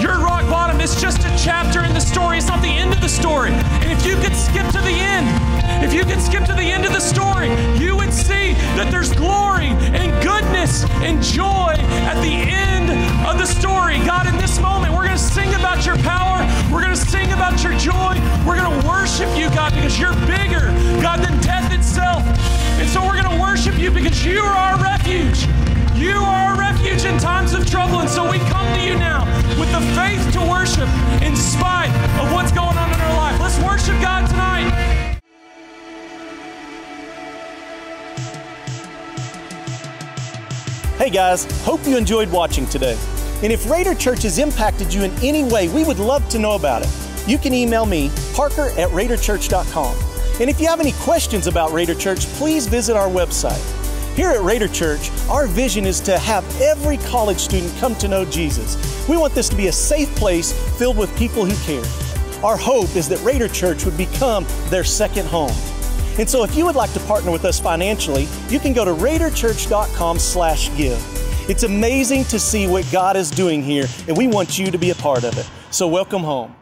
Your 0.00 0.20
rock 0.20 0.48
bottom 0.48 0.69
is 0.80 1.00
just 1.00 1.20
a 1.20 1.36
chapter 1.36 1.84
in 1.84 1.92
the 1.92 2.00
story, 2.00 2.38
it's 2.38 2.48
not 2.48 2.62
the 2.62 2.68
end 2.68 2.92
of 2.92 3.00
the 3.00 3.08
story. 3.08 3.50
And 3.52 3.92
if 3.92 4.06
you 4.06 4.16
could 4.16 4.34
skip 4.34 4.66
to 4.72 4.80
the 4.80 4.96
end, 4.96 5.28
if 5.84 5.92
you 5.92 6.04
could 6.04 6.20
skip 6.20 6.44
to 6.44 6.54
the 6.54 6.62
end 6.62 6.86
of 6.86 6.92
the 6.92 7.00
story, 7.00 7.48
you 7.78 7.96
would 7.96 8.12
see 8.12 8.54
that 8.80 8.88
there's 8.90 9.12
glory 9.12 9.68
and 9.92 10.10
goodness 10.24 10.84
and 11.04 11.22
joy 11.22 11.74
at 12.08 12.16
the 12.22 12.32
end 12.32 12.88
of 13.28 13.38
the 13.38 13.46
story. 13.46 13.98
God, 14.06 14.26
in 14.26 14.36
this 14.38 14.58
moment, 14.60 14.92
we're 14.94 15.04
going 15.04 15.16
to 15.16 15.22
sing 15.22 15.52
about 15.54 15.84
your 15.84 15.96
power. 15.98 16.40
We're 16.72 16.82
going 16.82 16.96
to 16.96 17.06
sing 17.12 17.30
about 17.32 17.62
your 17.62 17.76
joy. 17.76 18.16
We're 18.46 18.56
going 18.56 18.80
to 18.80 18.88
worship 18.88 19.28
you, 19.36 19.50
God, 19.50 19.74
because 19.74 19.98
you're 20.00 20.16
bigger, 20.24 20.72
God, 21.04 21.20
than 21.20 21.38
death 21.40 21.72
itself. 21.72 22.24
And 22.80 22.88
so 22.88 23.04
we're 23.04 23.20
going 23.20 23.36
to 23.36 23.40
worship 23.40 23.78
you 23.78 23.90
because 23.90 24.24
you 24.24 24.40
are 24.40 24.56
our 24.56 24.82
refuge. 24.82 25.44
You 26.00 26.12
are 26.12 26.54
a 26.54 26.58
refuge 26.58 27.04
in 27.04 27.18
times 27.18 27.52
of 27.52 27.68
trouble. 27.68 28.00
And 28.00 28.08
so 28.08 28.24
we 28.30 28.38
come 28.38 28.66
to 28.74 28.80
you 28.82 28.94
now 28.94 29.26
with 29.60 29.70
the 29.70 29.82
faith 29.94 30.32
to 30.32 30.40
worship 30.40 30.88
in 31.20 31.36
spite 31.36 31.90
of 32.18 32.32
what's 32.32 32.50
going 32.52 32.74
on 32.78 32.90
in 32.90 32.98
our 32.98 33.16
life. 33.18 33.38
Let's 33.38 33.58
worship 33.58 34.00
God 34.00 34.26
tonight. 34.26 35.20
Hey 40.96 41.10
guys, 41.10 41.44
hope 41.64 41.86
you 41.86 41.98
enjoyed 41.98 42.30
watching 42.30 42.64
today. 42.64 42.98
And 43.42 43.52
if 43.52 43.70
Raider 43.70 43.94
Church 43.94 44.22
has 44.22 44.38
impacted 44.38 44.94
you 44.94 45.02
in 45.02 45.10
any 45.22 45.44
way, 45.44 45.68
we 45.68 45.84
would 45.84 45.98
love 45.98 46.26
to 46.30 46.38
know 46.38 46.52
about 46.54 46.80
it. 46.80 46.88
You 47.28 47.36
can 47.36 47.52
email 47.52 47.84
me, 47.84 48.10
parker 48.32 48.70
at 48.78 48.88
raiderchurch.com. 48.88 49.96
And 50.40 50.48
if 50.48 50.58
you 50.62 50.66
have 50.66 50.80
any 50.80 50.92
questions 50.92 51.46
about 51.46 51.72
Raider 51.72 51.94
Church, 51.94 52.24
please 52.38 52.66
visit 52.66 52.96
our 52.96 53.08
website. 53.08 53.76
Here 54.16 54.30
at 54.30 54.42
Raider 54.42 54.68
Church, 54.68 55.10
our 55.28 55.46
vision 55.46 55.86
is 55.86 56.00
to 56.00 56.18
have 56.18 56.44
every 56.60 56.98
college 56.98 57.38
student 57.38 57.72
come 57.78 57.94
to 57.96 58.08
know 58.08 58.24
Jesus. 58.24 58.76
We 59.08 59.16
want 59.16 59.34
this 59.34 59.48
to 59.48 59.56
be 59.56 59.68
a 59.68 59.72
safe 59.72 60.14
place 60.16 60.52
filled 60.78 60.96
with 60.96 61.16
people 61.16 61.44
who 61.44 61.56
care. 61.64 62.44
Our 62.44 62.56
hope 62.56 62.96
is 62.96 63.08
that 63.08 63.22
Raider 63.22 63.48
Church 63.48 63.84
would 63.84 63.96
become 63.96 64.46
their 64.68 64.84
second 64.84 65.26
home. 65.26 65.54
And 66.18 66.28
so 66.28 66.42
if 66.42 66.56
you 66.56 66.66
would 66.66 66.74
like 66.74 66.92
to 66.94 67.00
partner 67.00 67.30
with 67.30 67.44
us 67.44 67.60
financially, 67.60 68.26
you 68.48 68.58
can 68.58 68.72
go 68.72 68.84
to 68.84 68.92
raiderchurch.com 68.92 70.18
slash 70.18 70.76
give. 70.76 71.00
It's 71.48 71.62
amazing 71.62 72.24
to 72.24 72.38
see 72.38 72.66
what 72.66 72.86
God 72.90 73.16
is 73.16 73.30
doing 73.30 73.62
here, 73.62 73.86
and 74.08 74.16
we 74.16 74.26
want 74.26 74.58
you 74.58 74.70
to 74.70 74.78
be 74.78 74.90
a 74.90 74.94
part 74.96 75.24
of 75.24 75.38
it. 75.38 75.48
So 75.70 75.86
welcome 75.86 76.22
home. 76.22 76.54